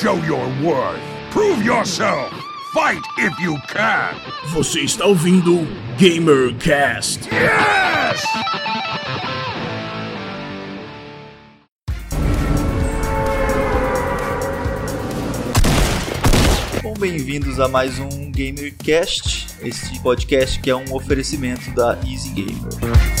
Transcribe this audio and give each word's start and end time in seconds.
show 0.00 0.16
your 0.24 0.48
worth. 0.64 0.98
Prove 1.30 1.62
yourself. 1.62 2.32
Fight 2.72 3.02
if 3.18 3.38
you 3.38 3.58
can. 3.68 4.14
Você 4.54 4.80
está 4.80 5.04
ouvindo 5.04 5.66
GamerCast. 5.98 7.28
Yes! 7.30 8.24
Bom, 16.82 16.94
bem-vindos 16.98 17.60
a 17.60 17.68
mais 17.68 17.98
um 17.98 18.32
GamerCast, 18.32 19.48
este 19.60 20.00
podcast 20.00 20.58
que 20.60 20.70
é 20.70 20.74
um 20.74 20.94
oferecimento 20.94 21.70
da 21.74 21.98
Easy 22.06 22.30
Gamer. 22.30 23.19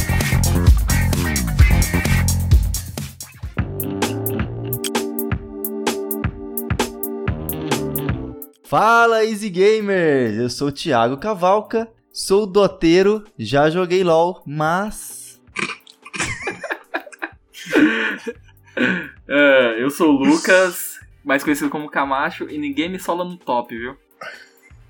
Fala 8.70 9.24
Easy 9.24 9.50
Gamers, 9.50 10.36
eu 10.36 10.48
sou 10.48 10.68
o 10.68 10.72
Thiago 10.72 11.16
Cavalca, 11.16 11.92
sou 12.12 12.46
doteiro, 12.46 13.24
já 13.36 13.68
joguei 13.68 14.04
LoL, 14.04 14.44
mas 14.46 15.40
É, 19.26 19.82
eu 19.82 19.90
sou 19.90 20.10
o 20.10 20.24
Lucas, 20.24 21.00
mais 21.24 21.42
conhecido 21.42 21.68
como 21.68 21.90
Camacho, 21.90 22.48
e 22.48 22.58
ninguém 22.58 22.88
me 22.88 23.00
sola 23.00 23.24
no 23.24 23.36
top, 23.36 23.76
viu? 23.76 23.96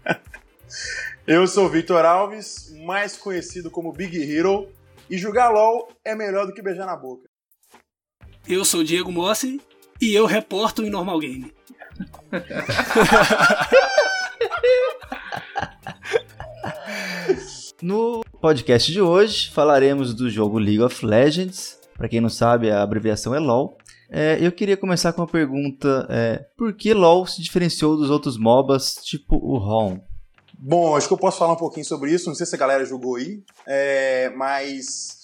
Eu 1.26 1.46
sou 1.46 1.64
o 1.64 1.70
Vitor 1.70 2.04
Alves, 2.04 2.70
mais 2.84 3.16
conhecido 3.16 3.70
como 3.70 3.94
Big 3.94 4.30
Hero, 4.30 4.68
e 5.08 5.16
jogar 5.16 5.48
LOL 5.48 5.88
é 6.04 6.14
melhor 6.14 6.46
do 6.46 6.52
que 6.52 6.60
beijar 6.60 6.84
na 6.84 6.96
boca. 6.96 7.26
Eu 8.46 8.62
sou 8.62 8.80
o 8.80 8.84
Diego 8.84 9.10
Mossi 9.10 9.58
e 9.98 10.14
eu 10.14 10.26
reporto 10.26 10.82
em 10.82 10.90
Normal 10.90 11.18
Game. 11.18 11.50
no 17.82 18.22
podcast 18.40 18.90
de 18.90 19.00
hoje 19.00 19.50
falaremos 19.50 20.14
do 20.14 20.30
jogo 20.30 20.58
League 20.58 20.82
of 20.82 21.04
Legends. 21.04 21.78
Para 21.96 22.08
quem 22.08 22.20
não 22.20 22.28
sabe, 22.28 22.70
a 22.70 22.82
abreviação 22.82 23.34
é 23.34 23.38
LoL. 23.38 23.76
É, 24.10 24.38
eu 24.40 24.50
queria 24.50 24.76
começar 24.76 25.12
com 25.12 25.22
uma 25.22 25.28
pergunta: 25.28 26.06
é, 26.08 26.46
por 26.56 26.74
que 26.74 26.94
LoL 26.94 27.26
se 27.26 27.42
diferenciou 27.42 27.96
dos 27.96 28.10
outros 28.10 28.38
MOBAs, 28.38 28.96
tipo 28.96 29.36
o 29.36 29.58
ROM? 29.58 29.98
Bom, 30.58 30.96
acho 30.96 31.06
que 31.06 31.14
eu 31.14 31.18
posso 31.18 31.38
falar 31.38 31.52
um 31.52 31.56
pouquinho 31.56 31.86
sobre 31.86 32.12
isso. 32.12 32.28
Não 32.28 32.34
sei 32.34 32.46
se 32.46 32.54
a 32.54 32.58
galera 32.58 32.84
jogou 32.84 33.16
aí, 33.16 33.42
é, 33.66 34.30
mas 34.30 35.20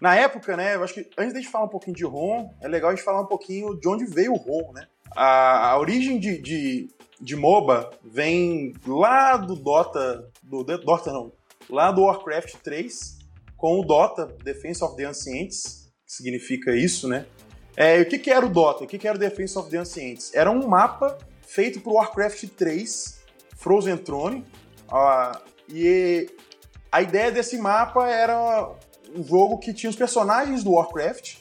na 0.00 0.14
época, 0.14 0.56
né? 0.56 0.76
Eu 0.76 0.84
acho 0.84 0.94
que 0.94 1.08
antes 1.18 1.32
de 1.32 1.38
a 1.38 1.42
gente 1.42 1.50
falar 1.50 1.64
um 1.64 1.70
pouquinho 1.70 1.96
de 1.96 2.04
ROM, 2.04 2.50
é 2.60 2.68
legal 2.68 2.90
a 2.90 2.94
gente 2.94 3.04
falar 3.04 3.20
um 3.20 3.26
pouquinho 3.26 3.78
de 3.78 3.88
onde 3.88 4.04
veio 4.04 4.32
o 4.32 4.36
ROM, 4.36 4.72
né? 4.72 4.86
A, 5.16 5.70
a 5.70 5.78
origem 5.78 6.18
de, 6.18 6.38
de, 6.38 6.88
de, 7.20 7.36
MOBA 7.36 7.90
vem 8.04 8.72
lá 8.86 9.36
do 9.36 9.54
Dota, 9.54 10.30
do 10.42 10.62
Dota 10.64 11.12
não, 11.12 11.32
lá 11.68 11.90
do 11.90 12.02
Warcraft 12.02 12.56
3, 12.62 13.18
com 13.56 13.80
o 13.80 13.84
Dota, 13.84 14.26
Defense 14.44 14.82
of 14.84 14.96
the 14.96 15.04
Ancients, 15.04 15.90
que 16.06 16.12
significa 16.12 16.74
isso, 16.74 17.08
né? 17.08 17.26
É, 17.76 18.00
o 18.00 18.06
que, 18.06 18.18
que 18.18 18.30
era 18.30 18.44
o 18.44 18.48
Dota? 18.48 18.84
O 18.84 18.86
que, 18.86 18.98
que 18.98 19.06
era 19.06 19.16
o 19.16 19.20
Defense 19.20 19.58
of 19.58 19.70
the 19.70 19.76
Ancients? 19.78 20.34
Era 20.34 20.50
um 20.50 20.66
mapa 20.66 21.18
feito 21.42 21.80
para 21.80 21.92
o 21.92 21.94
Warcraft 21.94 22.44
3, 22.56 23.20
Frozen 23.56 23.98
Throne, 23.98 24.44
uh, 24.90 25.38
e 25.68 26.28
a 26.90 27.02
ideia 27.02 27.30
desse 27.30 27.58
mapa 27.58 28.08
era 28.08 28.70
um 29.14 29.22
jogo 29.22 29.58
que 29.58 29.72
tinha 29.72 29.90
os 29.90 29.96
personagens 29.96 30.62
do 30.62 30.72
Warcraft, 30.72 31.37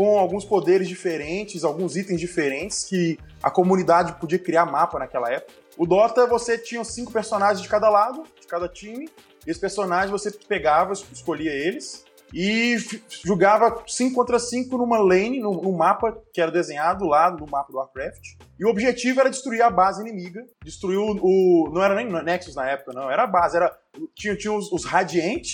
com 0.00 0.18
alguns 0.18 0.46
poderes 0.46 0.88
diferentes, 0.88 1.62
alguns 1.62 1.94
itens 1.94 2.18
diferentes 2.18 2.84
que 2.84 3.18
a 3.42 3.50
comunidade 3.50 4.14
podia 4.14 4.38
criar 4.38 4.64
mapa 4.64 4.98
naquela 4.98 5.30
época. 5.30 5.52
O 5.76 5.84
Dota, 5.84 6.26
você 6.26 6.56
tinha 6.56 6.82
cinco 6.84 7.12
personagens 7.12 7.60
de 7.60 7.68
cada 7.68 7.90
lado, 7.90 8.22
de 8.40 8.46
cada 8.46 8.66
time, 8.66 9.10
e 9.46 9.50
esses 9.50 9.60
personagens 9.60 10.10
você 10.10 10.30
pegava, 10.30 10.94
escolhia 10.94 11.52
eles, 11.52 12.02
e 12.32 12.78
jogava 13.26 13.84
5 13.86 14.14
contra 14.14 14.38
5 14.38 14.74
numa 14.78 14.96
lane, 14.96 15.38
num, 15.38 15.60
num, 15.60 15.76
mapa 15.76 16.18
que 16.32 16.40
era 16.40 16.50
desenhado 16.50 17.04
lá 17.04 17.30
no 17.30 17.44
mapa 17.46 17.70
do 17.70 17.76
Warcraft. 17.76 18.38
E 18.58 18.64
o 18.64 18.70
objetivo 18.70 19.20
era 19.20 19.28
destruir 19.28 19.60
a 19.60 19.68
base 19.68 20.00
inimiga. 20.00 20.46
Destruir 20.64 20.96
o. 20.96 21.18
o 21.20 21.70
não 21.74 21.82
era 21.82 21.94
nem 21.94 22.06
Nexus 22.22 22.54
na 22.54 22.70
época, 22.70 22.92
não. 22.94 23.10
Era 23.10 23.24
a 23.24 23.26
base. 23.26 23.56
Era, 23.56 23.76
tinha, 24.14 24.36
tinha 24.36 24.52
os, 24.52 24.70
os 24.70 24.84
Radiant 24.84 25.44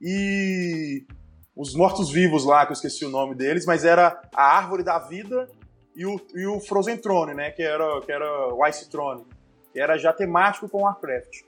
e 0.00 1.04
os 1.54 1.74
mortos-vivos 1.74 2.44
lá, 2.44 2.64
que 2.64 2.72
eu 2.72 2.74
esqueci 2.74 3.04
o 3.04 3.10
nome 3.10 3.34
deles, 3.34 3.66
mas 3.66 3.84
era 3.84 4.20
a 4.34 4.56
Árvore 4.56 4.82
da 4.82 4.98
Vida 4.98 5.48
e 5.94 6.06
o, 6.06 6.20
e 6.34 6.46
o 6.46 6.60
Frozen 6.60 6.96
Throne, 6.96 7.34
né? 7.34 7.50
Que 7.50 7.62
era, 7.62 8.00
que 8.00 8.10
era 8.10 8.54
o 8.54 8.66
Ice 8.66 8.88
Throne, 8.88 9.24
que 9.72 9.80
era 9.80 9.98
já 9.98 10.12
temático 10.12 10.68
com 10.68 10.82
Warcraft. 10.82 11.40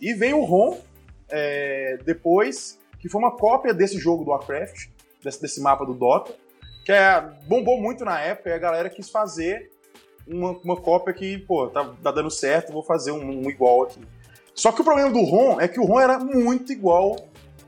E 0.00 0.14
veio 0.14 0.38
o 0.38 0.44
ROM 0.44 0.78
é, 1.28 1.98
depois, 2.04 2.78
que 2.98 3.08
foi 3.08 3.20
uma 3.20 3.36
cópia 3.36 3.74
desse 3.74 3.98
jogo 3.98 4.24
do 4.24 4.30
Warcraft, 4.30 4.88
desse, 5.22 5.40
desse 5.42 5.60
mapa 5.60 5.84
do 5.84 5.92
Dota, 5.92 6.34
que 6.84 6.92
é, 6.92 7.20
bombou 7.46 7.80
muito 7.80 8.04
na 8.04 8.18
época 8.20 8.48
e 8.48 8.52
a 8.52 8.58
galera 8.58 8.88
quis 8.88 9.10
fazer 9.10 9.70
uma, 10.26 10.52
uma 10.64 10.76
cópia 10.76 11.12
que, 11.12 11.38
pô, 11.38 11.68
tá, 11.68 11.92
tá 12.02 12.10
dando 12.10 12.30
certo, 12.30 12.72
vou 12.72 12.82
fazer 12.82 13.12
um, 13.12 13.44
um 13.44 13.50
igual 13.50 13.82
aqui. 13.82 14.00
Só 14.54 14.72
que 14.72 14.80
o 14.80 14.84
problema 14.84 15.10
do 15.10 15.22
ROM 15.22 15.60
é 15.60 15.68
que 15.68 15.78
o 15.78 15.84
ROM 15.84 16.00
era 16.00 16.18
muito 16.18 16.72
igual 16.72 17.16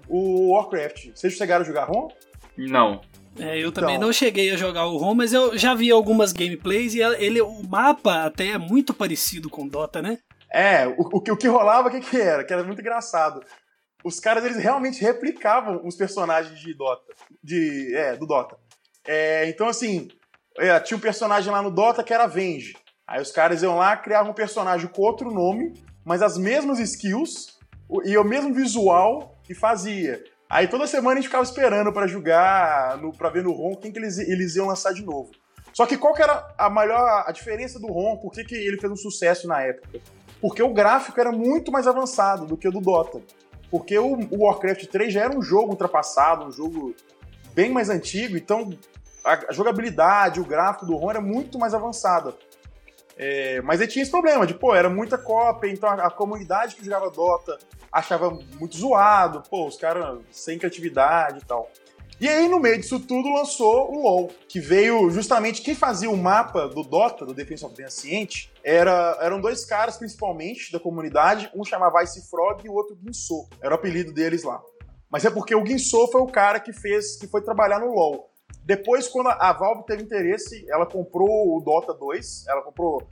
o 0.09 0.55
Warcraft. 0.55 1.11
Vocês 1.15 1.35
chegaram 1.35 1.63
a 1.63 1.67
jogar 1.67 1.85
ROM? 1.85 2.09
Não. 2.57 3.01
É, 3.39 3.59
eu 3.59 3.73
também 3.73 3.97
então, 3.97 4.09
não 4.09 4.13
cheguei 4.13 4.51
a 4.51 4.57
jogar 4.57 4.87
o 4.87 4.99
ROM, 4.99 5.15
mas 5.15 5.33
eu 5.33 5.57
já 5.57 5.75
vi 5.75 5.91
algumas 5.91 6.33
gameplays 6.33 6.95
e 6.95 7.01
ele, 7.01 7.41
o 7.41 7.63
mapa 7.63 8.25
até 8.25 8.49
é 8.49 8.59
muito 8.59 8.93
parecido 8.93 9.49
com 9.49 9.67
Dota, 9.67 10.03
né? 10.03 10.19
É, 10.53 10.87
o, 10.87 11.01
o, 11.01 11.17
o 11.17 11.37
que 11.37 11.49
rolava, 11.49 11.89
o 11.89 11.91
que, 11.91 12.01
que 12.01 12.21
era? 12.21 12.45
Que 12.45 12.53
era 12.53 12.63
muito 12.63 12.81
engraçado. 12.81 13.43
Os 14.05 14.21
caras, 14.21 14.45
eles 14.45 14.59
realmente 14.59 15.01
replicavam 15.01 15.81
os 15.85 15.97
personagens 15.97 16.59
de 16.61 16.75
Dota. 16.75 17.15
De, 17.43 17.95
é, 17.95 18.17
do 18.17 18.27
Dota. 18.27 18.57
É, 19.07 19.49
então, 19.49 19.67
assim, 19.67 20.09
é, 20.59 20.79
tinha 20.81 20.97
um 20.97 21.01
personagem 21.01 21.51
lá 21.51 21.63
no 21.63 21.71
Dota 21.71 22.03
que 22.03 22.13
era 22.13 22.27
Venge. 22.27 22.77
Aí 23.07 23.21
os 23.21 23.31
caras 23.31 23.63
iam 23.63 23.77
lá, 23.77 23.97
criavam 23.97 24.33
um 24.33 24.35
personagem 24.35 24.89
com 24.89 25.03
outro 25.03 25.31
nome, 25.31 25.73
mas 26.05 26.21
as 26.21 26.37
mesmas 26.37 26.79
skills 26.79 27.59
e 28.05 28.17
o 28.17 28.25
mesmo 28.25 28.53
visual 28.53 29.37
que 29.45 29.55
fazia. 29.55 30.23
Aí 30.49 30.69
toda 30.69 30.87
semana 30.87 31.13
a 31.13 31.15
gente 31.17 31.29
ficava 31.29 31.45
esperando 31.45 31.93
para 31.93 32.07
jogar, 32.07 33.01
para 33.17 33.31
ver 33.31 33.43
no 33.43 33.53
ROM 33.53 33.75
quem 33.77 33.91
que 33.91 33.99
eles, 33.99 34.19
eles 34.19 34.55
iam 34.57 34.67
lançar 34.67 34.93
de 34.93 35.03
novo. 35.03 35.31
Só 35.73 35.87
que 35.87 35.97
qual 35.97 36.13
que 36.13 36.23
era 36.23 36.55
a 36.59 36.69
maior 36.69 37.25
a 37.27 37.33
diferença 37.33 37.79
do 37.79 37.87
ROM? 37.87 38.19
Por 38.19 38.33
que, 38.33 38.45
que 38.45 38.55
ele 38.55 38.79
fez 38.79 38.93
um 38.93 38.97
sucesso 38.97 39.49
na 39.49 39.63
época? 39.63 40.01
Porque 40.41 40.63
o 40.63 40.75
gráfico 40.75 41.19
era 41.19 41.33
muito 41.33 41.73
mais 41.73 41.87
avançado 41.87 42.45
do 42.45 42.57
que 42.57 42.69
o 42.69 42.73
do 42.73 42.81
Dota. 42.81 43.21
Porque 43.71 43.99
o, 43.99 44.19
o 44.31 44.45
Warcraft 44.45 44.85
3 44.87 45.13
já 45.13 45.23
era 45.23 45.37
um 45.37 45.41
jogo 45.41 45.71
ultrapassado, 45.71 46.45
um 46.45 46.53
jogo 46.53 46.95
bem 47.55 47.71
mais 47.71 47.89
antigo, 47.89 48.37
então 48.37 48.71
a, 49.25 49.47
a 49.49 49.53
jogabilidade, 49.53 50.41
o 50.41 50.45
gráfico 50.45 50.85
do 50.85 50.95
ROM 50.97 51.11
era 51.11 51.21
muito 51.21 51.59
mais 51.59 51.73
avançada. 51.73 52.35
É, 53.25 53.63
mas 53.63 53.81
ele 53.81 53.89
tinha 53.89 54.03
esse 54.03 54.11
problema 54.11 54.45
de, 54.45 54.53
pô, 54.53 54.75
era 54.75 54.91
muita 54.91 55.17
cópia, 55.17 55.71
então 55.71 55.89
a, 55.89 56.09
a, 56.09 56.11
comunidade 56.11 56.75
que 56.75 56.85
jogava 56.85 57.09
Dota 57.09 57.57
achava 57.93 58.37
muito 58.59 58.77
zoado, 58.77 59.45
pô, 59.49 59.65
os 59.69 59.77
caras 59.77 60.19
sem 60.33 60.59
criatividade 60.59 61.39
e 61.39 61.45
tal. 61.45 61.71
E 62.21 62.29
aí, 62.29 62.49
no 62.49 62.59
meio 62.59 62.79
disso 62.79 62.99
tudo, 62.99 63.33
lançou 63.33 63.93
o 63.93 64.03
LoL, 64.03 64.31
que 64.49 64.59
veio 64.59 65.09
justamente 65.09 65.63
quem 65.63 65.73
fazia 65.73 66.11
o 66.11 66.17
mapa 66.17 66.67
do 66.67 66.83
Dota, 66.83 67.25
do 67.25 67.33
Defense 67.33 67.65
of 67.65 67.77
the 67.77 67.85
Ancient, 67.85 68.49
era, 68.65 69.17
eram 69.21 69.41
dois 69.41 69.65
caras, 69.65 69.97
principalmente, 69.97 70.73
da 70.73 70.81
comunidade, 70.81 71.49
um 71.55 71.65
chamava 71.65 72.03
Ice 72.03 72.29
Frog 72.29 72.61
e 72.65 72.69
o 72.69 72.75
outro 72.75 72.97
Guinsoo, 72.97 73.49
era 73.63 73.73
o 73.73 73.77
apelido 73.77 74.13
deles 74.13 74.43
lá. 74.43 74.61
Mas 75.09 75.25
é 75.25 75.31
porque 75.31 75.55
o 75.55 75.63
Guinsoo 75.63 76.11
foi 76.11 76.23
o 76.23 76.27
cara 76.27 76.59
que 76.59 76.73
fez, 76.73 77.17
que 77.17 77.29
foi 77.29 77.41
trabalhar 77.41 77.79
no 77.79 77.95
LoL. 77.95 78.32
Depois, 78.65 79.09
quando 79.09 79.29
a 79.29 79.53
Valve 79.53 79.85
teve 79.85 80.03
interesse, 80.03 80.65
ela 80.69 80.87
comprou 80.87 81.57
o 81.57 81.61
Dota 81.61 81.93
2, 81.93 82.47
ela 82.49 82.63
comprou 82.63 83.03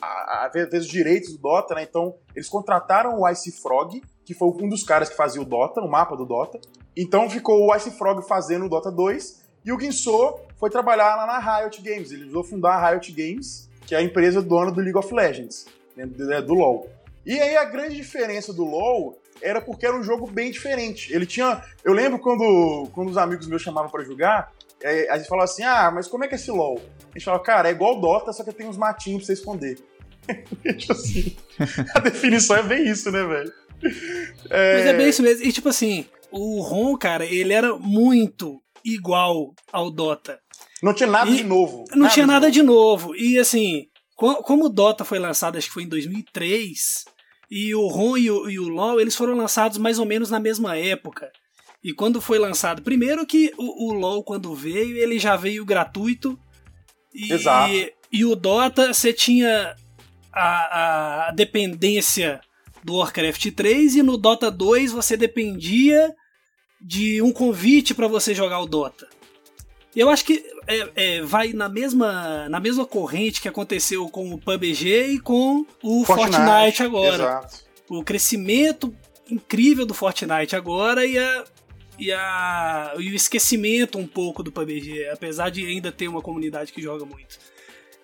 a, 0.00 0.46
a, 0.46 0.50
os 0.74 0.86
direitos 0.86 1.32
do 1.32 1.38
Dota, 1.38 1.74
né? 1.74 1.82
Então, 1.82 2.14
eles 2.34 2.48
contrataram 2.48 3.20
o 3.20 3.28
Ice 3.28 3.50
Frog, 3.52 4.02
que 4.24 4.34
foi 4.34 4.48
um 4.48 4.68
dos 4.68 4.82
caras 4.82 5.08
que 5.08 5.16
fazia 5.16 5.42
o 5.42 5.44
Dota, 5.44 5.80
o 5.80 5.88
mapa 5.88 6.16
do 6.16 6.24
Dota. 6.24 6.60
Então 6.96 7.28
ficou 7.28 7.66
o 7.66 7.76
Ice 7.76 7.90
Frog 7.90 8.22
fazendo 8.26 8.66
o 8.66 8.68
Dota 8.68 8.90
2 8.90 9.42
e 9.64 9.72
o 9.72 9.76
Guinsoo 9.76 10.40
foi 10.56 10.70
trabalhar 10.70 11.16
lá 11.16 11.26
na 11.26 11.38
Riot 11.38 11.80
Games. 11.82 12.12
Ele 12.12 12.38
a 12.38 12.44
fundar 12.44 12.74
a 12.74 12.90
Riot 12.90 13.12
Games, 13.12 13.68
que 13.86 13.94
é 13.94 13.98
a 13.98 14.02
empresa 14.02 14.42
dona 14.42 14.70
do 14.70 14.80
League 14.80 14.98
of 14.98 15.12
Legends, 15.12 15.66
né? 15.96 16.06
do 16.06 16.54
LoL. 16.54 16.88
E 17.24 17.40
aí 17.40 17.56
a 17.56 17.64
grande 17.64 17.96
diferença 17.96 18.52
do 18.52 18.64
LoL 18.64 19.18
era 19.40 19.60
porque 19.60 19.86
era 19.86 19.96
um 19.96 20.02
jogo 20.02 20.26
bem 20.26 20.50
diferente. 20.50 21.12
Ele 21.12 21.26
tinha. 21.26 21.62
Eu 21.84 21.92
lembro 21.92 22.18
quando, 22.18 22.88
quando 22.92 23.10
os 23.10 23.16
amigos 23.16 23.46
meus 23.46 23.62
chamavam 23.62 23.90
para 23.90 24.04
jogar, 24.04 24.52
é, 24.82 25.10
a 25.10 25.18
gente 25.18 25.28
falava 25.28 25.44
assim: 25.44 25.62
ah, 25.62 25.90
mas 25.92 26.08
como 26.08 26.24
é 26.24 26.28
que 26.28 26.34
é 26.34 26.36
esse 26.36 26.50
LOL? 26.50 26.80
A 27.14 27.18
gente 27.18 27.24
falava, 27.24 27.42
cara, 27.42 27.68
é 27.68 27.72
igual 27.72 28.00
Dota, 28.00 28.32
só 28.32 28.42
que 28.44 28.52
tem 28.52 28.66
uns 28.66 28.76
matinhos 28.76 29.24
pra 29.24 29.26
você 29.26 29.32
esconder. 29.34 29.78
tipo 30.78 30.92
assim, 30.92 31.36
a 31.94 32.00
definição 32.00 32.56
é 32.56 32.62
bem 32.62 32.88
isso, 32.88 33.10
né, 33.10 33.24
velho? 33.24 33.52
É... 34.50 34.74
Mas 34.78 34.86
é 34.86 34.96
bem 34.96 35.08
isso 35.08 35.22
mesmo. 35.22 35.44
E 35.44 35.52
tipo 35.52 35.68
assim, 35.68 36.06
o 36.30 36.60
Ron, 36.62 36.96
cara, 36.96 37.24
ele 37.24 37.52
era 37.52 37.74
muito 37.76 38.60
igual 38.84 39.52
ao 39.72 39.90
Dota. 39.90 40.38
Não 40.82 40.92
tinha 40.94 41.08
nada 41.08 41.30
e 41.30 41.36
de 41.36 41.44
novo. 41.44 41.84
Não 41.90 42.02
nada 42.02 42.14
tinha 42.14 42.24
de 42.24 42.32
nada 42.32 42.46
novo. 42.46 42.52
de 42.52 42.62
novo. 42.62 43.16
E 43.16 43.38
assim, 43.38 43.86
co- 44.16 44.42
como 44.42 44.66
o 44.66 44.68
Dota 44.68 45.04
foi 45.04 45.18
lançado, 45.18 45.58
acho 45.58 45.68
que 45.68 45.74
foi 45.74 45.84
em 45.84 45.88
2003, 45.88 47.04
e 47.50 47.74
o 47.74 47.86
ROM 47.86 48.16
e 48.16 48.30
o, 48.30 48.48
e 48.48 48.58
o 48.58 48.68
LoL, 48.68 49.00
eles 49.00 49.14
foram 49.14 49.34
lançados 49.34 49.78
mais 49.78 49.98
ou 49.98 50.06
menos 50.06 50.30
na 50.30 50.40
mesma 50.40 50.76
época. 50.76 51.30
E 51.82 51.92
quando 51.92 52.20
foi 52.20 52.38
lançado, 52.38 52.82
primeiro 52.82 53.26
que 53.26 53.52
o, 53.58 53.90
o 53.90 53.92
LoL 53.92 54.22
quando 54.22 54.54
veio, 54.54 54.96
ele 54.96 55.18
já 55.18 55.36
veio 55.36 55.64
gratuito. 55.64 56.38
E, 57.12 57.32
Exato. 57.32 57.72
e 58.10 58.24
o 58.24 58.36
Dota, 58.36 58.94
você 58.94 59.12
tinha 59.12 59.74
a, 60.32 61.28
a 61.28 61.32
dependência 61.32 62.40
do 62.84 62.96
Warcraft 62.96 63.50
3 63.52 63.96
e 63.96 64.02
no 64.02 64.16
Dota 64.16 64.50
2 64.50 64.92
você 64.92 65.16
dependia 65.16 66.14
de 66.80 67.22
um 67.22 67.32
convite 67.32 67.94
para 67.94 68.08
você 68.08 68.34
jogar 68.34 68.60
o 68.60 68.66
Dota. 68.66 69.08
Eu 69.94 70.08
acho 70.08 70.24
que 70.24 70.42
é, 70.66 70.90
é, 70.94 71.22
vai 71.22 71.52
na 71.52 71.68
mesma, 71.68 72.48
na 72.48 72.58
mesma 72.58 72.86
corrente 72.86 73.40
que 73.40 73.48
aconteceu 73.48 74.08
com 74.08 74.32
o 74.32 74.38
PUBG 74.38 75.12
e 75.12 75.20
com 75.20 75.66
o 75.82 76.04
Fortnite, 76.04 76.82
agora. 76.82 77.14
Exato. 77.14 77.64
O 77.90 78.02
crescimento 78.02 78.94
incrível 79.30 79.84
do 79.84 79.92
Fortnite 79.92 80.56
agora 80.56 81.04
e, 81.04 81.18
a, 81.18 81.44
e, 81.98 82.12
a, 82.12 82.94
e 82.98 83.10
o 83.10 83.14
esquecimento 83.14 83.98
um 83.98 84.06
pouco 84.06 84.42
do 84.42 84.50
PUBG, 84.50 85.08
apesar 85.08 85.50
de 85.50 85.66
ainda 85.66 85.92
ter 85.92 86.08
uma 86.08 86.22
comunidade 86.22 86.72
que 86.72 86.80
joga 86.80 87.04
muito. 87.04 87.38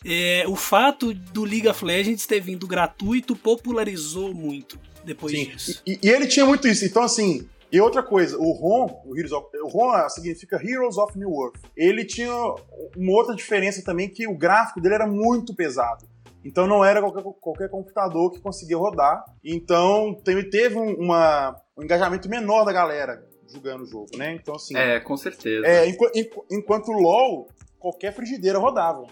É, 0.05 0.45
o 0.47 0.55
fato 0.55 1.13
do 1.13 1.45
League 1.45 1.69
of 1.69 1.85
Legends 1.85 2.27
ter 2.27 2.41
vindo 2.41 2.67
gratuito 2.67 3.35
popularizou 3.35 4.33
muito 4.33 4.79
depois 5.05 5.33
Sim. 5.33 5.47
disso. 5.47 5.83
E, 5.87 5.99
e 6.03 6.09
ele 6.09 6.27
tinha 6.27 6.47
muito 6.47 6.69
isso. 6.69 6.85
Então, 6.85 7.03
assim, 7.03 7.49
e 7.71 7.81
outra 7.81 8.03
coisa, 8.03 8.39
o 8.39 8.53
ROM, 8.53 9.03
o, 9.05 9.17
Heroes 9.17 9.33
of, 9.33 9.49
o 9.57 9.69
ROM 9.69 10.09
significa 10.09 10.61
Heroes 10.63 10.97
of 10.97 11.19
New 11.19 11.31
Earth. 11.43 11.61
Ele 11.77 12.05
tinha 12.05 12.33
uma 12.33 13.13
outra 13.13 13.35
diferença 13.35 13.83
também, 13.85 14.09
que 14.09 14.27
o 14.27 14.37
gráfico 14.37 14.81
dele 14.81 14.95
era 14.95 15.07
muito 15.07 15.55
pesado. 15.55 16.07
Então 16.45 16.67
não 16.67 16.85
era 16.85 17.01
qualquer, 17.01 17.23
qualquer 17.41 17.69
computador 17.69 18.31
que 18.31 18.41
conseguia 18.41 18.77
rodar. 18.77 19.25
Então 19.45 20.17
teve, 20.25 20.77
um, 20.77 20.95
uma, 20.95 21.61
um 21.77 21.83
engajamento 21.83 22.29
menor 22.29 22.65
da 22.65 22.73
galera 22.73 23.27
jogando 23.53 23.83
o 23.83 23.87
jogo, 23.87 24.09
né? 24.17 24.33
Então, 24.35 24.55
assim. 24.55 24.77
É, 24.77 25.01
com 25.01 25.17
certeza. 25.17 25.67
É, 25.67 25.89
enqu- 25.89 26.11
enqu- 26.15 26.45
enquanto 26.51 26.89
o 26.89 26.93
LoL, 27.01 27.49
qualquer 27.79 28.13
frigideira 28.15 28.59
rodava. 28.59 29.07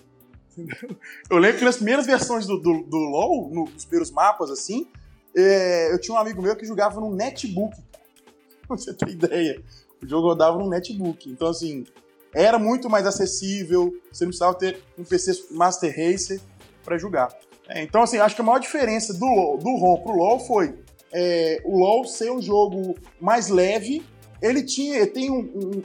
Eu 1.30 1.38
lembro 1.38 1.58
que 1.58 1.64
nas 1.64 1.76
primeiras 1.76 2.06
versões 2.06 2.46
do, 2.46 2.58
do, 2.58 2.82
do 2.82 2.96
LoL, 2.96 3.50
no- 3.52 3.64
nos 3.64 3.84
primeiros 3.84 4.10
mapas, 4.10 4.50
assim, 4.50 4.86
é, 5.36 5.92
eu 5.92 6.00
tinha 6.00 6.14
um 6.14 6.18
amigo 6.18 6.40
meu 6.40 6.56
que 6.56 6.64
jogava 6.64 6.98
no 7.00 7.14
netbook. 7.14 7.76
Pra 8.66 8.76
você 8.76 8.92
ter 8.94 9.10
ideia. 9.10 9.62
O 10.02 10.06
jogo 10.06 10.28
rodava 10.28 10.58
no 10.58 10.68
netbook. 10.68 11.28
Então, 11.30 11.48
assim, 11.48 11.84
era 12.34 12.58
muito 12.58 12.88
mais 12.90 13.06
acessível, 13.06 13.94
você 14.10 14.24
não 14.24 14.30
precisava 14.30 14.54
ter 14.56 14.82
um 14.98 15.04
PC 15.04 15.44
Master 15.50 15.90
Racer 15.94 16.40
para 16.84 16.98
jogar. 16.98 17.28
É, 17.68 17.82
então, 17.82 18.02
assim, 18.02 18.18
acho 18.18 18.34
que 18.34 18.40
a 18.40 18.44
maior 18.44 18.58
diferença 18.58 19.12
do, 19.14 19.24
LoL- 19.26 19.58
do 19.58 19.74
ROM 19.76 20.00
pro 20.02 20.12
LoL 20.16 20.38
foi 20.40 20.74
é, 21.12 21.60
o 21.64 21.78
LoL 21.78 22.04
ser 22.06 22.30
um 22.32 22.40
jogo 22.40 22.94
mais 23.20 23.48
leve, 23.48 24.02
ele 24.42 24.62
tinha 24.62 24.96
ele 24.98 25.06
tem 25.06 25.30
um, 25.30 25.40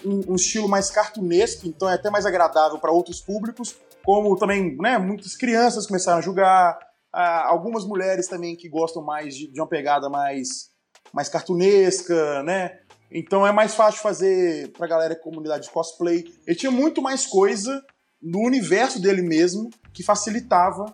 um- 0.05 0.31
um 0.31 0.35
estilo 0.35 0.67
mais 0.67 0.89
cartunesco, 0.89 1.67
então 1.67 1.89
é 1.89 1.93
até 1.95 2.09
mais 2.09 2.25
agradável 2.25 2.77
para 2.79 2.91
outros 2.91 3.19
públicos, 3.21 3.75
como 4.03 4.35
também 4.37 4.75
né, 4.77 4.97
muitas 4.97 5.35
crianças 5.35 5.85
começaram 5.87 6.19
a 6.19 6.21
jogar, 6.21 6.77
algumas 7.13 7.85
mulheres 7.85 8.27
também 8.27 8.55
que 8.55 8.67
gostam 8.69 9.03
mais 9.03 9.35
de, 9.35 9.51
de 9.51 9.59
uma 9.59 9.67
pegada 9.67 10.09
mais, 10.09 10.69
mais 11.13 11.29
cartunesca, 11.29 12.41
né? 12.43 12.79
Então 13.11 13.45
é 13.45 13.51
mais 13.51 13.75
fácil 13.75 14.01
fazer 14.01 14.71
pra 14.71 14.87
galera 14.87 15.13
da 15.13 15.19
comunidade 15.19 15.65
de 15.65 15.69
cosplay. 15.71 16.23
Ele 16.47 16.55
tinha 16.55 16.71
muito 16.71 17.01
mais 17.01 17.25
coisa 17.27 17.83
no 18.21 18.39
universo 18.39 19.01
dele 19.01 19.21
mesmo 19.21 19.69
que 19.93 20.03
facilitava 20.03 20.85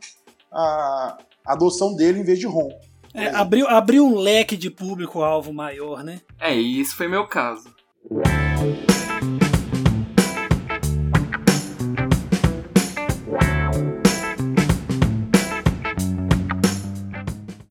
a 0.51 1.17
a 1.45 1.53
adoção 1.53 1.95
dele 1.95 2.19
em 2.19 2.23
vez 2.25 2.39
de 2.39 2.45
ROM. 2.45 2.67
É, 3.17 3.29
abriu, 3.29 3.67
abriu 3.67 4.05
um 4.05 4.15
leque 4.15 4.55
de 4.55 4.69
público-alvo 4.69 5.51
maior, 5.51 6.03
né? 6.03 6.21
É, 6.39 6.55
e 6.55 6.79
isso 6.79 6.95
foi 6.95 7.07
meu 7.07 7.25
caso. 7.25 7.67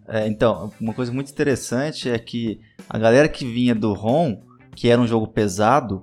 É, 0.08 0.26
então, 0.26 0.72
uma 0.80 0.92
coisa 0.92 1.12
muito 1.12 1.30
interessante 1.30 2.10
é 2.10 2.18
que 2.18 2.60
a 2.88 2.98
galera 2.98 3.28
que 3.28 3.44
vinha 3.44 3.72
do 3.72 3.92
ROM, 3.92 4.42
que 4.74 4.88
era 4.88 5.00
um 5.00 5.06
jogo 5.06 5.28
pesado, 5.28 6.00